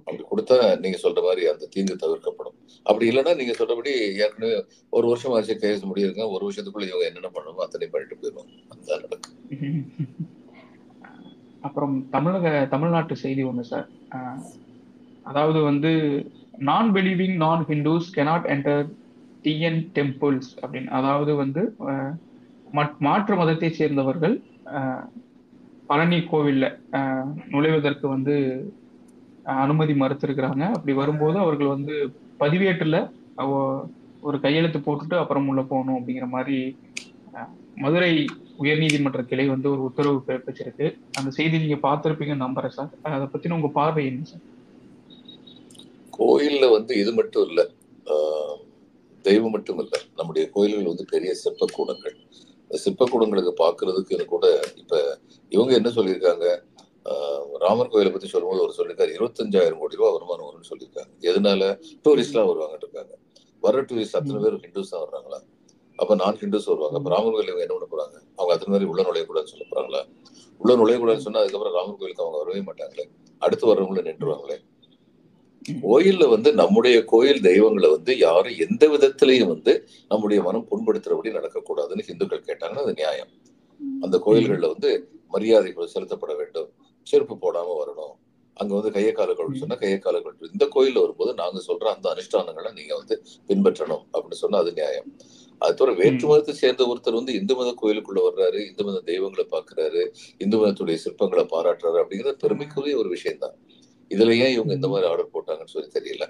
அப்படி 0.07 0.25
கொடுத்தா 0.31 0.55
நீங்க 0.85 0.99
சொல்ற 1.05 1.21
மாதிரி 1.27 1.43
அந்த 1.53 1.69
தீங்கு 1.75 1.95
தவிர்க்கப்படும். 2.03 2.57
அப்படி 2.87 3.05
இல்லைன்னா 3.11 3.35
நீங்க 3.41 3.55
சொல்றபடி 3.61 3.93
ஏற்கனவே 4.25 4.57
ஒரு 4.93 5.07
வருஷம் 5.13 5.35
ஆச்சு 5.37 5.57
கேஸ் 5.65 5.89
முடியிருங்க 5.91 6.25
ஒரு 6.35 6.43
வருஷத்துக்குள்ள 6.47 6.89
இவங்க 6.91 7.09
என்னென்ன 7.11 7.31
பண்ணணுமோ 7.37 7.65
அத்தனை 7.67 7.89
பண்ணிட்டு 7.95 8.19
போயிடுவாங்க. 8.21 8.53
அதுதான் 8.73 9.05
நடக்கும் 9.05 9.35
அப்புறம் 11.67 12.09
தமிழக 12.11 12.67
தமிழ்நாட்டு 12.71 13.17
செய்தி 13.17 13.43
ஒன்று 13.43 13.65
சார் 13.65 13.89
அதாவது 15.23 15.63
வந்து 15.63 15.93
non 16.59 16.93
believing 16.93 17.35
non 17.35 17.65
Hindus 17.69 18.09
cannot 18.15 18.47
enter 18.47 18.91
TN 19.43 19.89
temples 19.95 20.51
அப்படின்னு. 20.63 20.87
அதாவது 20.87 21.35
வந்து 21.35 21.77
மற்- 22.73 22.99
மாற்று 22.99 23.37
மதத்தை 23.37 23.71
சேர்ந்தவர்கள் 23.71 24.41
பழனி 25.87 26.17
கோவில்ல 26.17 26.79
நுழைவதற்கு 27.51 28.09
வந்து 28.09 28.35
அனுமதி 29.45 29.93
மறுத்திருக்கிறாங்க. 29.93 30.61
அப்படி 30.61 30.93
வரும்போது 30.93 31.39
அவர்கள் 31.39 31.67
வந்து 31.67 32.15
பதிவேட்டில் 32.37 33.11
ஒரு 34.21 34.41
கையெழுத்து 34.41 34.79
போட்டுட்டு 34.79 35.15
அப்புறம் 35.15 35.49
உள்ள 35.49 35.63
போகணும் 35.63 36.03
அப்படிங்கிற 36.03 36.29
மாதிரி 36.29 36.79
மதுரை 37.75 38.25
உயர்நீதிமன்ற 38.59 39.23
கிளை 39.23 39.47
வந்து 39.47 39.71
ஒரு 39.71 39.83
உத்தரவு 39.83 40.23
பிறப்பிச்சிருக்கு. 40.27 40.99
அந்த 41.13 41.31
செய்தி 41.31 41.59
நீங்க 41.59 41.89
பார்த்திருப்பீங்கன்னு 41.89 42.47
நம்புறேன் 42.47 42.69
சார். 42.69 42.95
அதை 43.03 43.27
பத்தின 43.27 43.53
உங்க 43.53 43.69
பார்வை 43.69 44.07
என்ன 44.07 44.25
சார்? 44.25 44.41
கோயில்ல 46.19 46.71
வந்து 46.71 46.97
இது 46.97 47.13
மட்டும் 47.13 47.47
இல்ல. 47.47 47.71
ஆஹ் 48.05 48.57
தெய்வம் 49.23 49.51
மட்டும் 49.51 49.79
இல்ல. 49.79 49.99
நம்முடைய 50.17 50.51
கோயில்கள் 50.51 50.85
வந்து 50.85 51.05
பெரிய 51.09 51.35
சிற்பக்கூடங்கள். 51.45 52.17
இந்த 52.69 52.77
சிற்பக்கூடங்களுக்கு 52.85 53.53
பாக்குறதுக்கு 53.59 54.25
கூட 54.25 54.61
இப்ப 54.77 55.19
இவங்க 55.49 55.75
என்ன 55.75 55.89
சொல்லியிருக்காங்க? 55.89 56.61
ராமர் 57.59 57.89
கோயிலை 57.89 58.13
பத்தி 58.13 58.27
சொல்லும்போது 58.27 58.63
ஒரு 58.63 58.73
சொல்லியிருக்காரு 58.77 59.15
இருபத்தஞ்சாயிரம் 59.19 59.79
கோடி 59.79 59.97
ரூபாய் 59.97 60.13
வருமானம் 60.13 60.47
வரும்னு 60.47 60.71
சொல்லியிருக்காங்க. 60.73 61.13
எதனால 61.21 61.63
டூரிஸ்ட்லாம் 62.05 62.49
வருவாங்கன்னு 62.49 62.77
இருக்காங்க. 62.77 63.19
வர 63.61 63.83
டூரிஸ்ட் 63.83 64.19
அத்தனை 64.21 64.43
பேர் 64.43 64.55
ஹிந்துஸ் 64.55 64.91
தான் 64.91 65.05
வர்றாங்களா? 65.05 65.56
அப்ப 65.99 66.15
நான் 66.15 66.39
ஹிந்துஸ் 66.41 66.69
வருவாங்க 66.71 66.97
அப்ப 66.97 67.11
ராமர் 67.11 67.33
கோயில் 67.33 67.53
என்ன 67.57 67.75
பண்ண 67.75 67.87
போறாங்க? 67.93 68.17
அவங்க 68.37 68.53
அத்தனை 68.55 68.73
பேர் 68.73 68.89
உள்ள 68.89 69.03
நுழையக்கூடாதுன்னு 69.03 69.53
சொல்ல 69.55 69.67
போறாங்களா? 69.71 70.01
உள்ள 70.61 70.73
நுழையக்கூடாதுன்னு 70.77 71.27
சொன்னா 71.27 71.41
அதுக்கப்புறம் 71.41 71.75
ராமர் 71.75 71.99
கோயிலுக்கு 71.99 72.25
அவங்க 72.25 72.39
வரவே 72.39 72.61
மாட்டாங்களே. 72.61 73.07
அடுத்து 73.43 73.67
வர்றவங்கள 73.67 74.03
நின்றுவாங்களே 74.09 74.59
கோயில்ல 75.85 76.29
வந்து 76.29 76.53
நம்முடைய 76.53 77.05
கோயில் 77.05 77.41
தெய்வங்களை 77.41 77.89
வந்து 77.91 78.19
யாரும் 78.19 78.59
எந்த 78.59 78.89
விதத்திலையும் 78.89 79.47
வந்து 79.47 79.73
நம்முடைய 80.09 80.43
மனம் 80.43 80.67
புண்படுத்துறபடி 80.71 81.31
நடக்கக்கூடாதுன்னு 81.39 82.09
இந்துக்கள் 82.09 82.45
கேட்டாங்கன்னா 82.47 82.85
அது 82.87 82.93
நியாயம். 82.93 83.31
அந்த 84.03 84.17
கோயில்கள்ல 84.27 84.69
வந்து 84.69 84.91
மரியாதைகள் 85.29 85.93
செலுத்தப்பட 85.95 86.35
வேண்டும். 86.37 86.69
செருப்பு 87.07 87.35
போடாம 87.35 87.75
வரணும். 87.81 88.15
அங்க 88.55 88.75
வந்து 88.75 88.93
கையை 88.93 89.13
கால 89.13 89.33
கழுவு 89.33 89.55
சொன்னா 89.55 89.77
கையை 89.77 89.99
கால 89.99 90.19
கழுவு 90.19 90.53
இந்த 90.53 90.67
கோயில்ல 90.75 91.01
வரும்போது 91.01 91.35
நாங்க 91.35 91.61
சொல்ற 91.67 91.85
அந்த 91.85 92.15
அனுஷ்டானங்களை 92.15 92.73
நீங்க 92.73 92.97
வந்து 92.97 93.17
பின்பற்றணும் 93.49 94.05
அப்படின்னு 94.13 94.43
சொன்னா 94.45 94.59
அது 94.59 94.73
நியாயம். 94.73 95.09
அது 95.61 95.77
தவிர 95.79 95.93
வேற்று 96.01 96.27
மதத்தை 96.31 96.55
சேர்ந்த 96.63 96.83
ஒருத்தர் 96.91 97.19
வந்து 97.19 97.37
இந்து 97.39 97.55
மத 97.59 97.71
கோயிலுக்குள்ள 97.83 98.21
வர்றாரு 98.27 98.59
இந்து 98.69 98.85
மத 98.89 98.99
தெய்வங்களை 99.11 99.45
பாக்குறாரு 99.55 100.03
இந்து 100.45 100.57
மதத்துடைய 100.61 100.99
சிற்பங்களை 101.05 101.45
பாராட்டுறாரு 101.55 101.99
அப்படிங்கிறது 102.03 102.43
பெருமைக்குரிய 102.45 102.97
ஒரு 103.03 103.11
விஷயம் 103.15 103.43
தான் 103.45 103.57
இதுல 104.11 104.35
ஏன் 104.45 104.55
இவங்க 104.57 104.73
இந்த 104.79 104.89
மாதிரி 104.93 105.09
ஆர்டர் 105.13 105.35
போட்டாங்கன்னு 105.35 105.75
சொல்லி 105.75 105.89
தெரியல. 105.97 106.25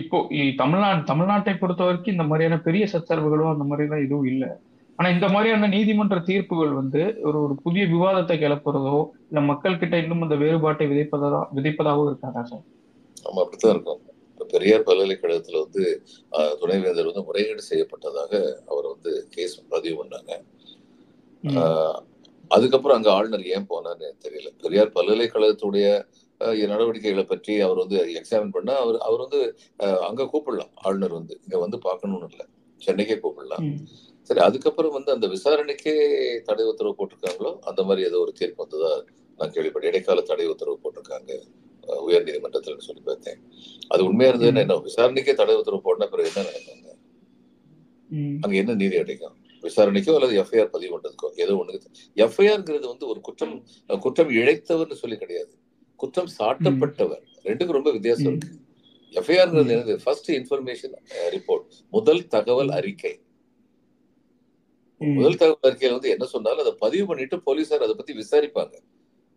இப்போ 0.00 0.18
தமிழ்நாடு 0.62 1.02
தமிழ்நாட்டை 1.12 1.54
பொறுத்த 1.60 1.82
வரைக்கும் 1.86 2.14
இந்த 2.16 2.26
மாதிரியான 2.30 2.58
பெரிய 2.66 2.84
சச்சரவுகளோ 2.94 3.46
அந்த 3.54 3.64
மாதிரிலாம் 3.70 4.04
எதுவும் 4.06 4.28
இல்லை. 4.32 4.50
ஆனா 4.98 5.08
இந்த 5.16 5.26
மாதிரியான 5.34 5.68
நீதிமன்ற 5.74 6.16
தீர்ப்புகள் 6.28 6.72
வந்து 6.80 7.02
ஒரு 7.28 7.38
ஒரு 7.44 7.54
புதிய 7.64 7.84
விவாதத்தை 7.94 8.36
கிளப்புறதோ 8.42 8.96
இல்ல 9.30 9.40
மக்கள் 9.50 9.80
கிட்ட 9.82 9.96
இன்னும் 10.02 10.24
அந்த 10.26 10.36
வேறுபாட்டை 10.44 10.86
விதைப்பதா 10.92 11.40
விதைப்பதாவோ 11.58 12.04
இருக்காதா 12.10 12.42
சார்? 12.50 12.64
நம்ம 13.26 13.40
அப்படித்தான் 13.44 13.74
இருக்கோம். 13.74 14.02
பெரியார் 14.52 14.86
பல்கலைக்கழகத்துல 14.88 15.60
வந்து 15.64 15.84
துணைவேந்தர் 16.60 17.10
வந்து 17.10 17.26
முறைகேடு 17.28 17.62
செய்யப்பட்டதாக 17.70 18.32
அவர் 18.70 18.86
வந்து 18.94 19.12
கேஸ் 19.34 19.54
பதிவு 19.74 19.96
பண்ணாங்க. 20.00 20.32
அதுக்கப்புறம் 22.50 22.98
அங்க 22.98 23.10
ஆளுநர் 23.16 23.44
ஏன் 23.56 23.68
போனார்னு 23.72 24.08
தெரியல. 24.24 24.48
பெரியார் 24.62 24.96
பல்கலைக்கழகத்துடைய 24.96 25.86
நடவடிக்கைகளை 26.70 27.24
பற்றி 27.32 27.54
அவர் 27.64 27.80
வந்து 27.82 27.98
எக்ஸாமின் 28.20 28.54
பண்ணா 28.54 28.74
அவர் 28.82 28.98
அவர் 29.06 29.22
வந்து 29.24 29.40
அங்க 30.08 30.28
கூப்பிடலாம். 30.32 30.72
ஆளுநர் 30.86 31.14
வந்து 31.18 31.34
இங்க 31.44 31.56
வந்து 31.64 31.78
பார்க்கணும்னு 31.86 32.28
இல்லை. 32.32 32.46
சென்னைக்கே 32.80 33.16
கூப்பிடலாம். 33.24 33.66
சரி 34.30 34.40
அதுக்கப்புறம் 34.46 34.94
வந்து 34.96 35.10
அந்த 35.14 35.26
விசாரணைக்கே 35.34 35.94
தடை 36.48 36.64
உத்தரவு 36.70 36.98
போட்டிருக்காங்களோ 36.98 37.52
அந்த 37.70 37.80
மாதிரி 37.88 38.06
ஏதோ 38.08 38.18
ஒரு 38.24 38.32
தீர்ப்பு 38.40 38.62
வந்ததா 38.64 38.92
நான் 39.38 39.52
கேள்விப்பட்டேன். 39.54 39.92
இடைக்கால 39.92 40.22
தடை 40.30 40.46
உத்தரவு 40.52 40.82
போட்டிருக்காங்க. 40.84 41.32
உயர் 41.98 42.22
நீதிமன்றத்தில் 42.22 42.78
சொல்லி 42.78 43.02
பார்த்தேன். 43.02 43.40
அது 43.88 44.04
உண்மையா 44.04 44.32
இருந்ததுன்னா 44.32 44.58
என்ன 44.58 44.74
விசாரணைக்கே 44.74 45.34
தடை 45.34 45.56
உத்தரவு 45.56 45.84
போடன 45.84 46.06
பிறகு 46.06 46.28
என்ன 46.30 46.46
ம். 48.10 48.38
அங்க 48.40 48.56
என்ன 48.56 48.74
நீதி 48.74 48.96
அடைக்கும்? 48.96 49.34
விசாரணைக்கோ 49.62 50.14
அல்லது 50.14 50.42
எஃப்ஐஆர் 50.42 50.70
பதிவு 50.70 50.98
பண்றதுக்கோ 50.98 51.28
ஏதோ 51.36 51.52
ஒண்ணுக்கு 51.54 51.88
எஃப்ஐஆர்ங்கிறது 52.16 52.86
வந்து 52.86 53.06
ஒரு 53.06 53.20
குற்றம் 53.20 53.54
குற்றம் 54.00 54.30
இழைத்தவர்னு 54.30 54.92
சொல்லி 54.92 55.16
கிடையாது. 55.16 55.52
குற்றம் 55.96 56.30
சாட்டப்பட்டவர். 56.38 57.22
ரெண்டுக்கும் 57.44 57.78
ரொம்ப 57.78 57.90
வித்தியாசம். 57.90 58.26
இருக்கு. 58.26 58.58
எஃப்ஐஆர்ங்கிறது. 59.12 59.74
என்னது? 59.76 59.96
ஃபர்ஸ்ட் 60.04 60.30
இன்ஃபர்மேஷன் 60.30 60.94
ரிப்போர்ட் 61.30 61.64
முதல் 61.92 62.26
தகவல் 62.26 62.68
அறிக்கை. 62.68 63.12
முதல் 65.00 65.36
தகவல் 65.36 65.66
அறிக்கையில 65.68 65.90
வந்து 65.90 66.10
என்ன 66.10 66.24
சொன்னாலும் 66.24 66.58
அதை 66.58 66.72
பதிவு 66.78 67.06
பண்ணிட்டு 67.06 67.42
போலீசார் 67.42 67.82
அதை 67.82 67.94
பத்தி 67.94 68.12
விசாரிப்பாங்க. 68.12 68.74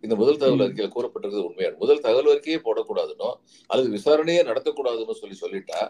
இந்த 0.04 0.16
முதல் 0.22 0.40
தகவல். 0.42 0.64
அறிக்கையில 0.66 0.90
கூறப்பட்டிருக்கிறது 0.96 1.48
உண்மையான 1.50 1.78
முதல் 1.82 2.04
தகவல் 2.06 2.32
அறிக்கையே 2.34 2.60
போடக்கூடாதுனோ 2.66 3.30
அல்லது 3.70 3.90
விசாரணையே 3.98 4.42
நடத்தக்கூடாதுன்னு 4.50 5.22
சொல்லி 5.22 5.38
சொல்லிட்டா 5.44 5.82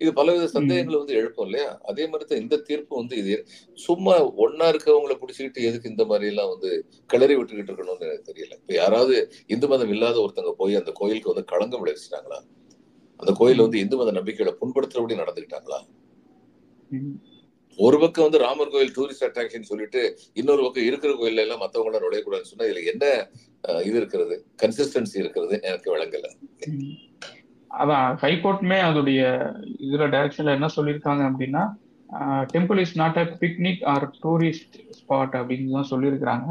இது 0.00 0.10
பலவித 0.18 0.46
சந்தேகங்களை 0.54 0.96
வந்து 1.00 1.16
எழுப்பும் 1.18 1.46
இல்லையா? 1.46 1.68
அதே 1.90 2.04
மாதிரி 2.10 2.24
தான் 2.28 2.40
இந்த 2.42 2.56
தீர்ப்பு 2.68 2.92
வந்து 3.00 3.14
இது 3.22 3.34
சும்மா 3.78 4.14
ஒன்னா 4.44 4.66
இருக்கவங்களை 4.72 5.16
பிடிச்சிக்கிட்டு 5.20 5.66
எதுக்கு 5.68 5.92
இந்த 5.92 6.04
மாதிரி 6.04 6.30
எல்லாம் 6.32 6.50
வந்து 6.54 6.70
கிளறி 7.10 7.34
விட்டுக்கிட்டு 7.38 7.70
இருக்கணும்னு 7.72 8.08
எனக்கு 8.08 8.28
தெரியல. 8.30 8.54
இப்ப 8.62 8.74
யாராவது 8.74 9.14
இந்து 9.54 9.68
மதம் 9.72 9.92
இல்லாத 9.96 10.18
ஒருத்தங்க 10.24 10.52
போய் 10.62 10.80
அந்த 10.80 10.92
கோயிலுக்கு 11.00 11.32
வந்து 11.32 11.44
களங்கம் 11.52 11.82
விளைவிச்சிட்டாங்களா? 11.82 12.40
அந்த 13.20 13.32
கோயில 13.40 13.64
வந்து 13.66 13.82
இந்து 13.84 13.98
மத 14.00 14.12
நம்பிக்கைகளை 14.18 14.54
புண்படுத்துறபடி 14.62 15.20
நடந்துக்கிட்டாங்களா. 15.22 15.80
ஒரு 17.78 17.96
பக்கம் 18.02 18.26
வந்து 18.26 18.42
ராமர் 18.44 18.72
கோயில் 18.72 18.94
டூரிஸ்ட் 18.96 19.26
அட்ராக்ஷன் 19.28 19.70
சொல்லிட்டு 19.70 20.00
இன்னொரு 20.40 20.62
பக்கம் 20.64 20.88
இருக்கிற 20.88 21.12
கோயில்ல 21.20 21.44
எல்லாம் 21.44 21.62
மத்தவங்க 21.62 21.92
நுழைய 21.92 22.04
நுழையக்கூடாதுன்னு 22.04 22.50
சொன்னா 22.52 22.68
இதுல 22.68 22.82
என்ன 22.92 23.04
இது 23.86 23.96
இருக்கிறது? 24.00 24.34
கன்சிஸ்டன்சி 24.62 25.16
இருக்கிறது 25.22 25.54
எனக்கு 25.68 25.88
விளங்கல. 25.94 26.26
அதான் 27.70 28.08
ஹைகோர்ட்டுமே 28.22 28.78
அதோடைய 28.88 29.20
இதுல 29.86 30.08
டைரக்ஷன்ல 30.14 30.56
என்ன 30.58 30.68
சொல்லியிருக்காங்க 30.76 31.22
அப்படின்னா 31.30 31.62
temple 32.54 32.80
is 32.84 32.96
not 33.02 33.20
a 33.22 33.26
picnic 33.42 33.84
or 33.92 34.06
tourist 34.24 34.76
spot 34.98 35.36
அப்படின்னு 35.40 35.76
தான் 35.78 35.90
சொல்லியிருக்கிறாங்க. 35.92 36.48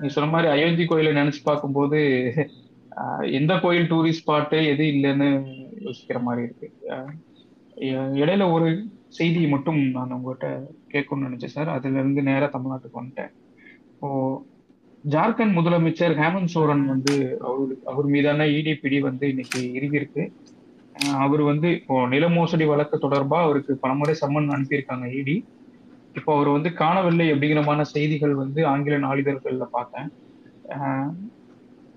நீ 0.00 0.08
சொன்ன 0.14 0.30
மாதிரி 0.32 0.48
அயோத்தி 0.54 0.84
கோயிலை 0.84 1.12
நினைச்சு 1.20 1.42
பார்க்கும்போது 1.44 2.00
எந்த 3.38 3.52
கோயில் 3.64 3.88
டூரிஸ்ட் 3.92 4.24
ஸ்பாட்டு 4.24 4.58
எது 4.72 4.84
இல்லைன்னு 4.94 5.28
யோசிக்கிற 5.86 6.20
மாதிரி 6.28 6.44
இருக்கு. 6.46 6.68
இடையில 8.20 8.44
ஒரு 8.56 8.68
செய்தி 9.12 9.42
மட்டும் 9.54 9.80
நான் 9.96 10.14
உங்கள்கிட்ட 10.16 10.48
கேட்கணும்னு 10.92 11.26
நினைச்சேன் 11.26 11.54
சார். 11.56 11.70
அதுல 11.76 11.98
இருந்து 12.02 12.22
நேராக 12.28 12.50
தமிழ்நாட்டுக்கு 12.54 13.00
வந்துட்டேன். 13.00 13.32
இப்போ 13.92 14.08
ஜார்க்கண்ட் 15.04 15.56
முதலமைச்சர் 15.58 16.14
ஹேமந்த் 16.20 16.52
சோரன் 16.54 16.84
வந்து 16.92 17.14
அவரு 17.48 17.74
அவர் 17.90 18.06
மீதான 18.14 18.46
இடிபிடி 18.58 18.98
வந்து 19.08 19.24
இன்னைக்கு 19.32 19.60
இறுகியிருக்கு. 19.78 20.24
அவர் 21.24 21.42
வந்து 21.50 21.68
இப்போ 21.78 21.94
நில 22.14 22.24
மோசடி 22.36 22.66
வழக்கு 22.72 22.96
தொடர்பா 23.04 23.38
அவருக்கு 23.46 23.72
பலமுறை 23.82 24.14
சம்மன் 24.20 24.52
அனுப்பியிருக்காங்க 24.56 25.08
இடி 25.20 25.36
இப்போ 26.18 26.30
அவர் 26.36 26.48
வந்து 26.56 26.70
காணவில்லை 26.82 27.26
அப்படிங்கிறமான 27.32 27.80
செய்திகள் 27.94 28.34
வந்து 28.42 28.60
ஆங்கில 28.72 28.98
நாளிதழ்களில் 29.06 29.74
பார்த்தேன். 29.76 30.08
பொதுவாக 30.68 31.14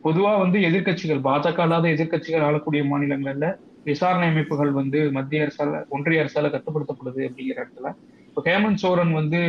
பொதுவா 0.04 0.32
வந்து 0.41 0.58
எதிர்க்கட்சிகள் 0.67 1.22
பாஜக 1.28 1.60
அல்லாத 1.63 1.86
எதிர்க்கட்சிகள் 1.95 2.45
ஆளக்கூடிய 2.48 2.82
மாநிலங்கள்ல 2.91 3.48
விசாரணை 3.84 4.28
அமைப்புகள் 4.28 4.72
வந்து 4.72 5.00
மத்திய 5.12 5.44
அரசால 5.46 5.82
ஒன்றிய 5.89 6.24
அரசால 6.24 6.50
கட்டுப்படுத்தப்படுது 6.56 7.22
அப்படிங்கிற 7.30 7.63
இடத்துல. 7.63 7.94
இப்போ 8.28 8.42
ஹேமந்த் 8.46 8.82
சோரன் 8.84 9.13
வந்து 9.13 9.42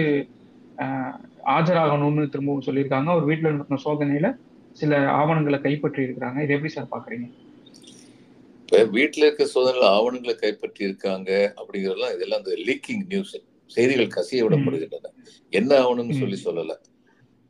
ஆஜராகணும்னு 1.57 2.29
திரும்பவும் 2.29 2.67
சொல்லியிருக்காங்க. 2.67 3.11
அவர் 3.15 3.29
வீட்டுல 3.29 3.53
நடத்தின 3.53 3.83
சோதனையில 3.85 4.29
சில 4.73 4.99
ஆவணங்களை 5.11 5.61
கைப்பற்றி 5.61 6.01
இருக்கிறாங்க 6.03 6.39
இதை 6.43 6.55
எப்படி 6.57 6.73
சார் 6.73 6.93
பாக்குறீங்க 6.95 7.29
இப்ப 8.63 8.83
வீட்டுல 8.99 9.23
இருக்க 9.27 9.45
சோதனையில 9.55 9.87
ஆவணங்களை 9.97 10.35
கைப்பற்றி 10.35 10.85
இருக்காங்க 10.85 11.31
அப்படிங்கறதெல்லாம் 11.61 12.15
இதெல்லாம் 12.15 12.41
அந்த 12.43 12.53
லீக்கிங் 12.67 13.03
நியூஸ் 13.09 13.35
செய்திகள் 13.67 14.15
கசிய 14.17 14.45
விடப்படுகின்றன. 14.45 15.11
என்ன 15.51 15.73
ஆவணம்னு. 15.81 16.19
சொல்லி 16.21 16.39
சொல்லல. 16.45 16.75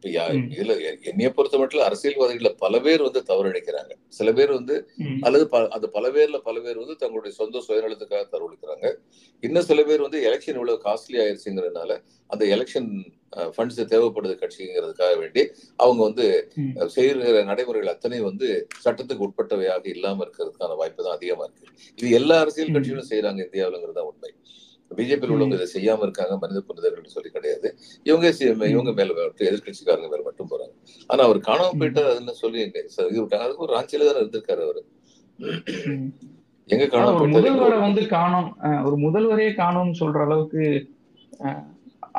இப்ப. 0.05 0.13
இதுல 0.55 0.75
என்னைய 1.11 1.29
பொறுத்த 1.31 1.59
மட்டும் 1.59 1.87
அரசியல்வாதிகள 1.87 2.51
பல 2.63 2.81
பேர் 2.81 3.03
வந்து 3.03 3.21
தவறளிக்கிறாங்க 3.29 3.93
சில 4.19 4.29
பேர் 4.33 4.53
வந்து 4.53 4.77
அல்லது 5.27 5.45
அந்த 5.77 5.87
பல 5.97 6.07
பேர்ல 6.11 6.41
பல 6.47 6.57
பேர் 6.61 6.83
வந்து 6.83 6.97
தங்களுடைய 6.97 7.35
சொந்த 7.39 7.63
சுயநலத்துக்காக 7.67 8.25
தவறளிக்கிறாங்க 8.33 8.87
இன்னும் 9.43 9.69
சில 9.69 9.81
பேர் 9.83 10.07
வந்து 10.07 10.21
எலெக்ஷன் 10.29 10.59
இவ்வளவு 10.59 10.85
காஸ்ட்லி 10.87 11.19
ஆயிருச்சுங்கிறதுனால 11.23 11.93
அந்த 12.31 12.45
எலெக்ஷன் 12.57 12.91
ஃபண்ட்ஸ் 13.55 13.81
தேவைப்படுது 13.93 14.35
கட்சிங்கிறதுக்காக 14.41 15.15
வேண்டி 15.19 15.43
அவங்க 15.79 16.01
வந்து 16.09 16.27
செய்கிற 16.95 17.19
நடைமுறைகள் 17.51 17.95
அத்தனை 17.95 18.21
வந்து 18.23 18.49
சட்டத்துக்கு 18.85 19.27
உட்பட்டவையாக 19.27 19.85
இல்லாம 19.95 20.25
இருக்கிறதுக்கான 20.25 20.77
வாய்ப்பு 20.81 21.05
தான் 21.05 21.17
அதிகமா 21.19 21.45
இருக்கு. 21.47 21.67
இது 21.99 22.09
எல்லா 22.21 22.37
அரசியல். 22.43 22.75
கட்சிகளும் 22.77 23.11
செய்யறாங்க 23.11 23.41
இந்தியாவிலங்கிறது 23.47 23.99
தான் 24.01 24.11
உண்மை. 24.11 24.33
பிஜேபியில் 24.99 25.33
உள்ளவங்க 25.35 25.57
இதை 25.59 25.69
செய்யாம 25.75 26.05
இருக்காங்க 26.07 26.35
மனித 26.43 26.61
புனிதர்கள் 26.69 27.15
சொல்லி 27.17 27.31
கிடையாது. 27.37 27.69
இவங்க 28.09 28.27
இவங்க 28.75 28.93
மேல 28.99 29.15
எதிர்கட்சிக்காரங்க 29.49 30.09
மேல 30.13 30.23
மட்டும் 30.29 30.51
போறாங்க. 30.53 30.75
ஆனா 31.11 31.21
அவர் 31.29 31.41
காணாம 31.49 31.77
போயிட்டு 31.81 32.03
அதுன்னு 32.13 32.35
சொல்லி 32.43 32.59
விட்டாங்க. 32.65 33.43
அதுக்கு 33.47 33.65
ஒரு 33.67 33.75
ராஞ்சியில 33.77 34.09
தானே 34.09 34.21
இருந்திருக்காரு 34.23 34.63
அவரு. 34.69 34.83
எங்க 36.69 36.85
காணாம 36.95 37.13
போயிட்டாரு? 37.19 37.37
முதல்வரை 37.39 37.79
வந்து 37.87 38.03
காணோம் 38.17 38.49
ஒரு 38.89 38.99
முதல்வரே 39.07 39.51
காணோம்னு 39.63 40.01
சொல்ற 40.03 40.21
அளவுக்கு 40.29 40.65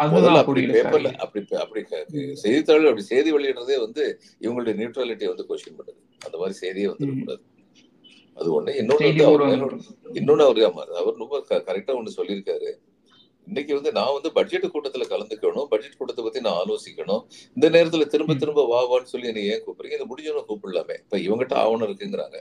அப்படி 0.02 0.62
பேப்பர்ல 0.74 1.10
அப்படி 1.24 1.42
அப்படி 1.64 1.82
செய்தித்தாள் 2.42 2.90
அப்படி 2.90 3.06
செய்தி 3.10 3.30
வெளியிடுறதே 3.36 3.78
வந்து 3.86 4.04
இவங்களுடைய 4.44 4.74
நியூட்ரலிட்டியை 4.80 5.30
வந்து 5.32 5.46
கொஸ்டின் 5.50 5.78
பண்ணுது. 5.80 6.00
அந்த 6.26 6.36
மாதிரி 6.42 6.56
செய்தியே 6.62 6.88
வந்துடக்கூடாது. 6.92 7.42
அது 8.38 8.50
ஒண்ணு. 8.56 8.72
மேல 9.02 9.26
இன்னொன்னு 10.14 10.46
அவர் 10.46 10.62
அவர் 10.96 11.16
ரொம்ப 11.16 11.38
கரெக்டா 11.68 11.94
ஒண்ணு 11.96 12.18
சொல்லியிருக்காரு. 12.18 12.70
இன்னைக்கு 13.48 13.74
வந்து 13.74 13.92
நான் 13.92 14.14
வந்து 14.14 14.32
பட்ஜெட் 14.32 14.66
கூட்டத்துல 14.66 15.06
கலந்துக்கணும். 15.08 15.68
பட்ஜெட் 15.68 15.98
கூட்டத்தை 15.98 16.24
பத்தி 16.24 16.40
நான் 16.40 16.60
ஆலோசிக்கணும். 16.62 17.22
இந்த 17.58 17.70
நேரத்துல 17.70 18.06
திரும்ப. 18.08 18.34
திரும்ப 18.36 18.66
வா 18.66 18.90
வான்னு 18.90 19.04
சொல்லி 19.06 19.28
என்னை 19.28 19.48
ஏன் 19.48 19.64
கூப்பிடுறீங்க? 19.66 19.98
இது 19.98 20.06
முடிஞ்சவன 20.06 20.44
கூப்பிடலாமே. 20.48 20.96
இப்ப 21.00 21.18
இவங்ககிட்ட 21.18 21.54
ஆவணம் 21.56 21.88
இருக்குங்கிறாங்க. 21.88 22.38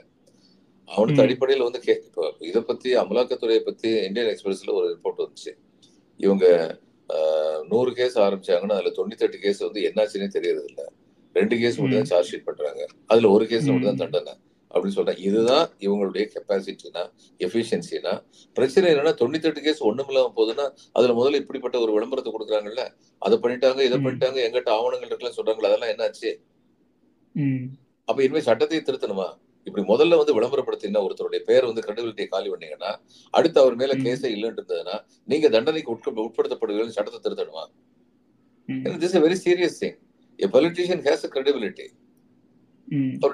ம். 1.13 1.21
அடிப்படையில 1.21 1.63
வந்து 1.63 1.79
கே 1.79 1.93
இப்போ 2.05 2.23
இதை 2.41 2.61
பத்தி 2.61 2.95
அமலாக்கத்துறையை 2.95 3.59
பத்தி 3.59 3.89
இந்தியன் 4.05 4.29
எக்ஸ்பிரஸ்ல 4.29 4.73
ஒரு 4.73 4.87
ரிப்போர்ட் 4.93 5.21
வந்துச்சு. 5.21 5.51
இவங்க 6.19 6.45
ஆஹ், 7.09 7.67
நூறு 7.67 7.93
கேஸ் 7.93 8.17
ஆரம்பிச்சாங்கன்னா 8.19 8.71
அதுல 8.71 8.89
தொண்ணூத்தி 8.89 9.19
எட்டு 9.19 9.39
கேஸ் 9.39 9.59
வந்து 9.59 9.81
என்னாச்சுன்னே 9.81 10.27
தெரியறது 10.27 10.65
இல்ல 10.69 10.81
ரெண்டு 11.35 11.57
கேஸ் 11.57 11.79
மட்டும் 11.79 11.97
தான் 11.97 12.05
சார்ஜ் 12.05 12.29
ஷீட் 12.31 12.45
பண்றாங்க. 12.45 12.81
அதுல 13.07 13.29
ஒரு 13.29 13.47
கேஸ் 13.47 13.65
மட்டும் 13.65 13.89
தான். 13.89 14.01
தண்டனை. 14.03 14.33
அப்படின்னு 14.73 14.97
சொல்றாங்க 14.97 15.23
இதுதான் 15.27 15.65
இவங்களுடைய 15.85 16.23
கெப்பாசிட்டினா 16.33 17.03
எஃபிஷியன்சினா 17.39 18.13
பிரச்சனை 18.55 18.87
என்னன்னா 18.91 19.13
தொண்ணூத்தி 19.21 19.49
எட்டு 19.49 19.63
கேஸ் 19.67 19.81
ஒண்ணும் 19.89 20.09
இல்லாம 20.11 20.31
போகுதுன்னா 20.37 20.65
அதுல 20.97 21.15
முதல்ல 21.19 21.41
இப்படிப்பட்ட 21.43 21.77
ஒரு 21.85 21.93
விளம்பரத்தை 21.97 22.31
கொடுக்குறாங்கல்ல 22.35 22.83
அதை 23.21 23.37
பண்ணிட்டாங்க 23.43 23.81
இதை. 23.87 23.99
பண்ணிட்டாங்க 24.05 24.39
எங்கிட்ட 24.45 24.71
ஆவணங்கள் 24.77 25.09
இருக்குல்ல 25.09 25.33
சொல்றாங்களா 25.39 25.69
அதெல்லாம் 25.71 25.93
என்னாச்சு. 25.93 26.31
அப்ப 28.07 28.19
இனிமே 28.25 28.41
சட்டத்தை 28.47 28.79
திருத்தணுமா 28.81 29.27
இப்படி 29.67 29.83
முதல்ல 29.89 30.17
வந்து 30.19 30.35
விளம்பரப்படுத்தினா 30.37 31.01
ஒருத்தருடைய 31.07 31.41
பேர் 31.49 31.67
வந்து 31.69 31.83
கிரெடிபிலிட்டியை 31.85 32.29
காலி 32.29 32.49
பண்ணீங்கன்னா 32.53 32.91
அடுத்து 33.33 33.59
அவர் 33.63 33.75
மேல. 33.81 33.95
கேஸே 34.05 34.29
இல்லைன்னு 34.35 34.59
இருந்ததுன்னா 34.59 34.95
நீங்க 35.27 35.47
தண்டனைக்கு 35.55 35.93
உட்க 35.95 36.23
உட்படுத்தப்படுவீங்கன்னு 36.25 36.97
சட்டத்தை 36.97 37.21
திருத்தணுமா. 37.25 37.65
This 39.01 39.17
very 39.25 39.37
serious 39.45 39.79
thing 39.83 39.97
a 40.39 40.49
politician 40.55 41.03
has 41.07 41.25
a 41.27 41.31
credibility 41.35 41.87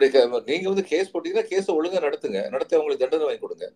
க- 0.10 0.43
நீங்க 0.46 0.67
வந்து 0.67 0.84
கேஸ் 0.84 1.17
போட்டீங்கன்னா 1.17 1.46
கேஸை 1.46 1.76
ஒழுங்கா 1.76 1.98
நடத்துங்க. 1.98 2.50
நடத்தி 2.50 2.76
அவங்களுக்கு 2.76 3.08
தண்டனை 3.08 3.26
வாங்கி 3.26 3.39
கொடுங்க. 3.39 3.72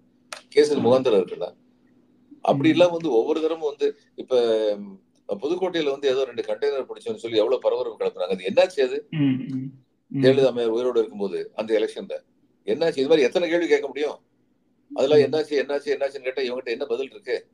கேஸுக்கு 0.56 0.86
முகாந்திரம் 0.86 1.18
இருக்குல்ல. 1.18 1.56
அப்படி 2.42 2.70
ம். 2.70 2.72
இல்லாம 2.72 2.92
வந்து 2.92 3.12
ஒவ்வொரு 3.12 3.42
தரமும் 3.42 3.70
வந்து 3.70 3.98
இப்ப 4.16 4.36
புதுக்கோட்டையில 5.28 5.90
வந்து 5.90 6.10
ஏதோ 6.10 6.26
ரெண்டு 6.26 6.42
கண்டெய்னர் 6.42 6.86
பிடிச்சோன்னு 6.86 7.16
சொல்லி 7.16 7.38
எவ்வளவு 7.38 7.62
பரபரப்பு 7.62 8.06
கிளப்புறாங்க. 8.06 8.24
அது 8.24 8.46
என்னாச்சு 8.46 8.86
அது. 8.86 9.08
ஜெயலலிதா 10.14 10.46
அம்மையார் 10.46 10.72
உயிரோடு 10.72 11.00
இருக்கும்போது 11.00 11.52
அந்த 11.56 11.80
எலெக்ஷன்ல. 11.80 12.22
என்னாச்சு? 12.66 12.98
இது 12.98 13.08
மாதிரி 13.08 13.22
எத்தனை 13.22 13.50
கேள்வி 13.50 13.68
கேட்க 13.68 13.88
முடியும்? 13.88 14.20
அதெல்லாம். 14.94 15.20
என்னாச்சு 15.20 15.54
என்னாச்சு 15.54 15.90
என்னாச்சுன்னு 15.90 16.32
கேட்டா 16.32 16.42
இவங்ககிட்ட 16.42 16.66
என்ன 16.66 16.86
பதில் 16.86 17.10
இருக்கு? 17.12 17.48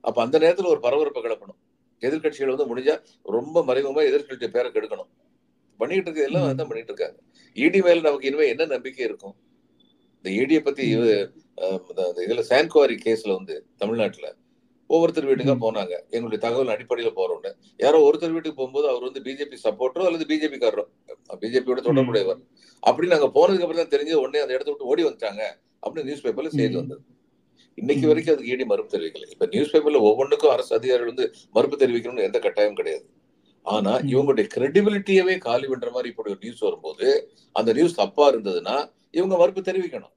அப்ப 0.00 0.22
அந்த 0.22 0.38
நேரத்துல 0.38 0.66
ஒரு 0.66 0.80
பரபரப்பை 0.80 1.22
கிளப்பணும். 1.22 1.58
எதிர்க்கட்சிகள் 2.00 2.56
வந்து 2.56 2.76
முடிஞ்சா 2.76 3.02
ரொம்ப 3.22 3.64
மறைமுகமா 3.64 4.06
எதிர்க்கட்சி 4.06 4.48
பேரை 4.48 4.70
கெடுக்கணும். 4.70 5.08
பண்ணிட்டு 5.80 6.08
இருக்க 6.08 6.28
எல்லாம் 6.28 6.44
ம். 6.44 6.50
அதான் 6.50 6.70
பண்ணிட்டு 6.70 6.92
இருக்காங்க 6.92 7.18
இடி 7.56 7.80
மேல 7.82 8.00
நமக்கு 8.00 8.28
இனிமே 8.28 8.46
என்ன 8.48 8.68
நம்பிக்கை 8.72 9.02
இருக்கும்? 9.04 9.34
இந்த 10.24 10.30
பத்தி 10.66 10.84
அஹ், 10.96 11.26
இந்த 11.82 12.02
இந்த 12.10 12.20
இதுல 12.26 12.42
சான்குவாரி 12.50 12.96
கேஸ்ல 13.04 13.32
வந்து 13.34 13.54
தமிழ்நாட்டுல 13.78 14.28
ஒவ்வொருத்தர் 14.90 15.26
வீட்டுக்கா. 15.26 15.54
போனாங்க. 15.62 15.94
எங்களுடைய 16.10 16.38
தகவல் 16.44 16.72
அடிப்படையில 16.74 17.10
போறோம்னு. 17.16 17.50
யாரோ 17.80 17.98
ஒருத்தர் 18.06 18.32
வீட்டுக்கு 18.32 18.58
போகும்போது 18.58 18.86
அவர் 18.88 19.06
வந்து 19.08 19.20
பிஜேபி 19.26 19.56
சப்போர்ட்டரோ 19.64 20.06
அல்லது 20.08 20.24
பிஜேபி 20.30 20.58
காரரோ 20.58 20.84
பிஜேபியோட 21.42 21.80
தொடர்புடையவர். 21.84 22.40
அப்படி 22.82 23.08
நாங்க 23.08 23.28
போனதுக்கு 23.36 23.64
அப்புறம் 23.64 23.82
தான் 23.82 23.92
தெரிஞ்சு 23.94 24.14
உடனே 24.22 24.42
அந்த 24.42 24.54
இடத்த 24.54 24.70
விட்டு 24.70 24.90
ஓடி 24.90 25.02
வந்துட்டாங்க 25.04 25.42
அப்படின்னு 25.82 26.08
நியூஸ் 26.08 26.24
பேப்பர்ல 26.24 26.50
செய்தி. 26.54 26.74
வந்தது. 26.74 27.02
இன்னைக்கு. 27.78 28.06
வரைக்கும் 28.08 28.34
அதுக்கு 28.34 28.52
ஈடி 28.52 28.64
மறுப்பு 28.66 28.94
தெரிவிக்கல. 28.94 29.26
இப்ப 29.30 29.46
நியூஸ் 29.46 29.72
பேப்பர்ல 29.74 30.00
ஒவ்வொன்றுக்கும் 30.08 30.52
அரசு 30.52 30.72
அதிகாரிகள் 30.74 31.12
வந்து 31.12 31.26
மறுப்பு 31.54 31.76
தெரிவிக்கணும்னு 31.76 32.26
எந்த 32.28 32.38
கட்டாயம் 32.38 32.74
கிடையாது. 32.74 33.06
ஆனா. 33.66 33.92
இவங்களுடைய 34.10 34.46
கிரெடிபிலிட்டியவே 34.54 35.34
காலி 35.38 35.66
பண்ற 35.68 35.88
மாதிரி 35.90 36.08
இப்படி 36.08 36.30
ஒரு 36.30 36.42
நியூஸ் 36.42 36.60
வரும்போது 36.60 37.08
அந்த 37.56 37.70
நியூஸ் 37.72 37.96
தப்பா 37.96 38.24
இருந்ததுன்னா 38.32 38.76
இவங்க 39.10 39.34
மறுப்பு 39.36 39.62
தெரிவிக்கணும் 39.62 40.14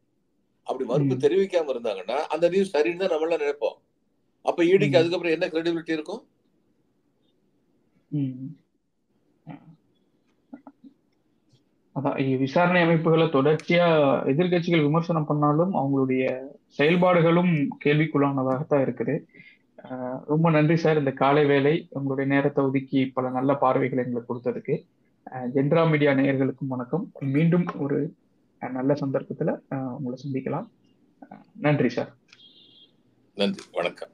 அப்படி 0.68 0.86
மறுப்பு. 0.90 1.16
தெரிவிக்காம 1.26 1.72
இருந்தாங்கன்னா 1.74 2.18
அந்த 2.34 2.46
நியூஸ் 2.50 2.76
சரின்னு 2.76 3.02
தான் 3.02 3.14
நம்மளாம் 3.14 3.44
நினைப்போம் 3.44 3.78
அப்ப 4.46 4.60
ஈடிக்கு 4.64 4.96
ம். 4.96 5.00
அதுக்கப்புறம் 5.00 5.36
என்ன 5.36 5.48
கிரெடிபிலிட்டி 5.48 5.98
இருக்கும். 5.98 6.24
அதான் 11.96 12.16
விசாரணை 12.40 12.82
அமைப்புகளை 12.82 13.26
தொடர்ச்சியா 13.30 13.88
எதிர்க்கட்சிகள் 14.32 14.86
விமர்சனம் 14.86 15.26
பண்ணாலும் 15.26 15.74
அவங்களுடைய 15.74 16.24
செயல்பாடுகளும் 16.80 17.52
கேள்விக்குள்ளானதாகத்தான் 17.86 18.84
இருக்குது 18.86 19.16
ரொம்ப 20.28 20.50
நன்றி 20.50 20.76
சார். 20.76 20.98
இந்த 20.98 21.12
காலை 21.12 21.46
வேலை 21.46 21.88
உங்களுடைய 21.90 22.34
நேரத்தை 22.34 22.66
ஒதுக்கி 22.66 23.12
பல 23.14 23.30
நல்ல 23.30 23.56
பார்வைகளை 23.56 24.06
எங்களுக்கு 24.06 24.36
கொடுத்ததுக்கு. 24.36 24.86
அஹ் 25.32 25.50
ஜென்ரா 25.56 25.90
மீடியா 25.90 26.12
நேயர்களுக்கும் 26.12 26.68
வணக்கம். 26.68 27.12
மீண்டும் 27.20 27.66
ஒரு 27.80 28.14
அஹ், 28.62 28.72
நல்ல 28.72 28.94
சந்தர்ப்பத்துல 28.94 29.60
உங்களை 29.98 30.20
சந்திக்கலாம். 30.24 30.68
அஹ் 31.30 31.44
நன்றி 31.60 31.90
சார். 31.90 32.16
நன்றி. 33.36 33.64
வணக்கம். 33.72 34.10